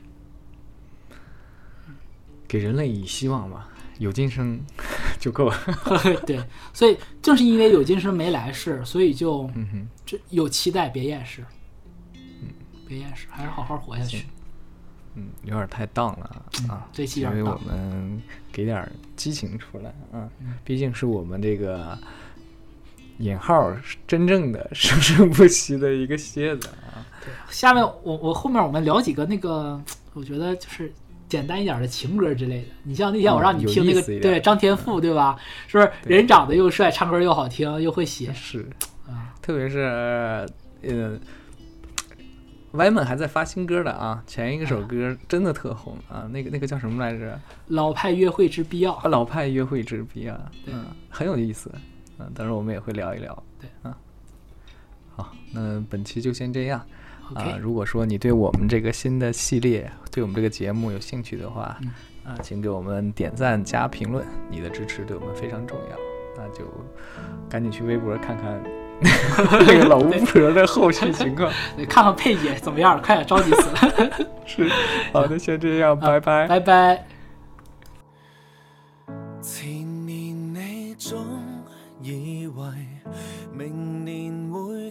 [2.47, 3.69] 给人类以希望吧，
[3.99, 4.59] 有今生
[5.19, 5.57] 就够了。
[6.25, 6.39] 对，
[6.73, 11.43] 所以正是因为有今生没来世，所以就嗯哼，这有期待，别厌世，
[12.13, 12.49] 嗯，
[12.87, 14.25] 别厌世，还是好好活下去。
[15.15, 16.87] 嗯，有点太荡了啊。
[16.91, 21.97] 这期有点荡因为我们给点激情出来啊，嗯毕竟是我们这个
[23.17, 27.05] 引号是真正的生生不息的一个蝎子啊。
[27.23, 29.81] 对下面我我后面我们聊几个那个，
[30.13, 30.91] 我觉得就是
[31.27, 32.67] 简单一点的情歌之类的。
[32.83, 35.37] 你像那天我让你听那个、对张天赋对吧？
[35.67, 38.67] 是不是人长得又帅，唱歌又好听，又会写是，
[39.07, 39.33] 啊？
[39.41, 39.79] 特别是
[40.81, 41.19] 呃。
[42.73, 47.39] 歪门还在发新歌的啊，前一首歌真的特红啊，那个那个叫什么来着？
[47.67, 48.91] 老派约会之必要。
[48.95, 50.35] 啊，老派约会之必要，
[50.65, 51.71] 对嗯，很有意思，
[52.19, 53.97] 嗯，等会儿我们也会聊一聊，对啊，
[55.15, 56.79] 好，那本期就先这样
[57.33, 57.57] 啊。
[57.59, 61.91] 如果说你对我们这个新的系列，对我们这个节目有兴趣的话，嗯
[62.33, 65.97] 啊，请给我们点赞加评论，你的支持对我们非常重要。
[66.37, 66.65] 那就
[67.49, 68.61] 赶紧去微博看看
[69.65, 71.49] 这个老巫婆的后续情况。
[71.77, 74.27] 对看看佩姐怎么样，快点着急死了。
[74.45, 74.69] 是，
[75.13, 76.45] 好的，先这样，拜拜。
[76.47, 77.05] 拜拜。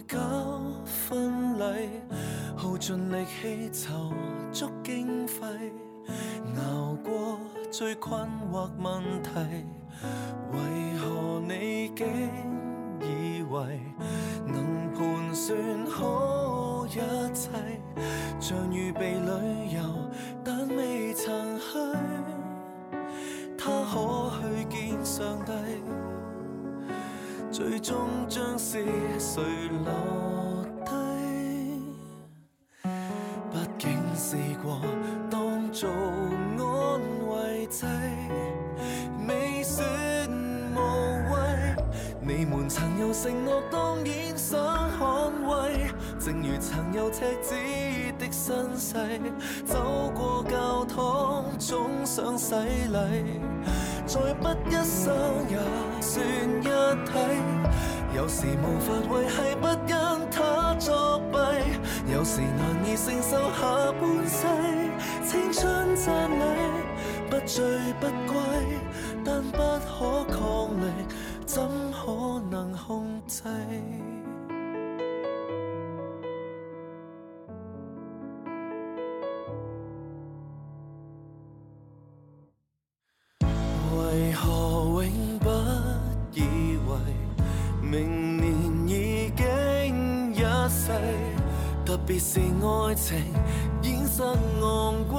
[0.05, 0.61] 年會搞
[1.09, 1.89] 婚禮，
[2.55, 4.13] 耗盡力氣籌
[4.51, 5.71] 足經費，
[6.57, 7.39] 熬過
[7.71, 9.65] 最困惑問題，
[10.51, 12.05] 為何你竟
[13.01, 13.79] 以為
[14.47, 15.57] 能盤算
[15.87, 16.99] 好一
[17.33, 17.49] 切，
[18.39, 19.81] 像預備旅遊，
[20.43, 21.63] 但未曾去。
[23.57, 25.51] 他可去見上帝，
[27.55, 27.95] 最終
[28.27, 28.83] 將是
[29.17, 29.41] 誰
[29.85, 30.91] 落低？
[33.53, 34.81] 畢竟試過
[35.31, 36.99] 當做安
[37.29, 37.87] 慰劑，
[39.25, 39.87] 未算
[40.75, 40.79] 無
[41.31, 41.77] 謂。
[42.19, 44.59] 你們曾有承諾，當然想
[44.99, 47.55] 捍衛，正如曾有赤子
[48.19, 48.97] 的身世，
[49.65, 53.39] 走過教堂總想洗礼，
[54.07, 55.13] 再不一生
[55.49, 55.57] 也
[56.01, 56.25] 算
[56.61, 56.63] 一
[57.05, 57.11] 体。
[58.15, 59.95] 有时无法维系，不因
[60.31, 61.37] 他作弊，
[62.13, 64.47] 有时难以承受下半世。
[65.25, 66.45] 青春赞美，
[67.29, 67.65] 不醉
[67.99, 68.39] 不归，
[92.35, 93.15] 是爱情
[93.81, 94.27] 衍生
[94.61, 95.15] 昂贵，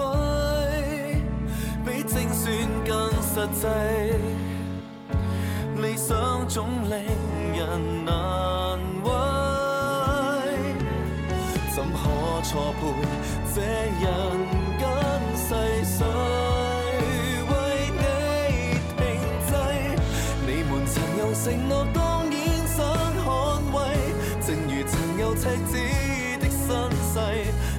[1.83, 3.67] 比精算更实际。
[5.81, 6.93] 理想总令
[7.57, 8.13] 人难
[9.03, 9.09] 为，
[11.75, 11.97] 怎可
[12.43, 12.81] 错配
[13.55, 14.05] 这人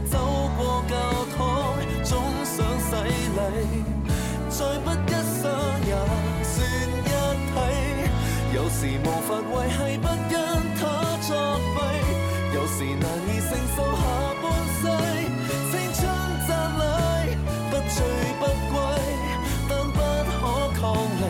[0.09, 0.17] 走
[0.57, 0.93] 过教
[1.37, 1.39] 堂，
[2.03, 2.11] 总
[2.43, 3.37] 想洗礼。
[4.49, 5.43] 再不一生
[5.85, 5.93] 也
[6.43, 6.55] 算
[7.05, 7.07] 一
[7.53, 7.55] 体，
[8.55, 10.35] 有時無法維繫，不因
[10.79, 10.81] 他
[11.21, 11.29] 作
[11.75, 11.77] 弊，
[12.55, 14.01] 有時難以承受下
[14.41, 14.43] 半
[14.79, 14.81] 世。
[15.69, 16.01] 青春
[16.47, 16.81] 蒺藜，
[17.69, 17.95] 不醉
[18.39, 18.41] 不
[18.73, 18.75] 歸，
[19.69, 19.97] 但不
[20.39, 20.41] 可
[20.81, 21.23] 抗力，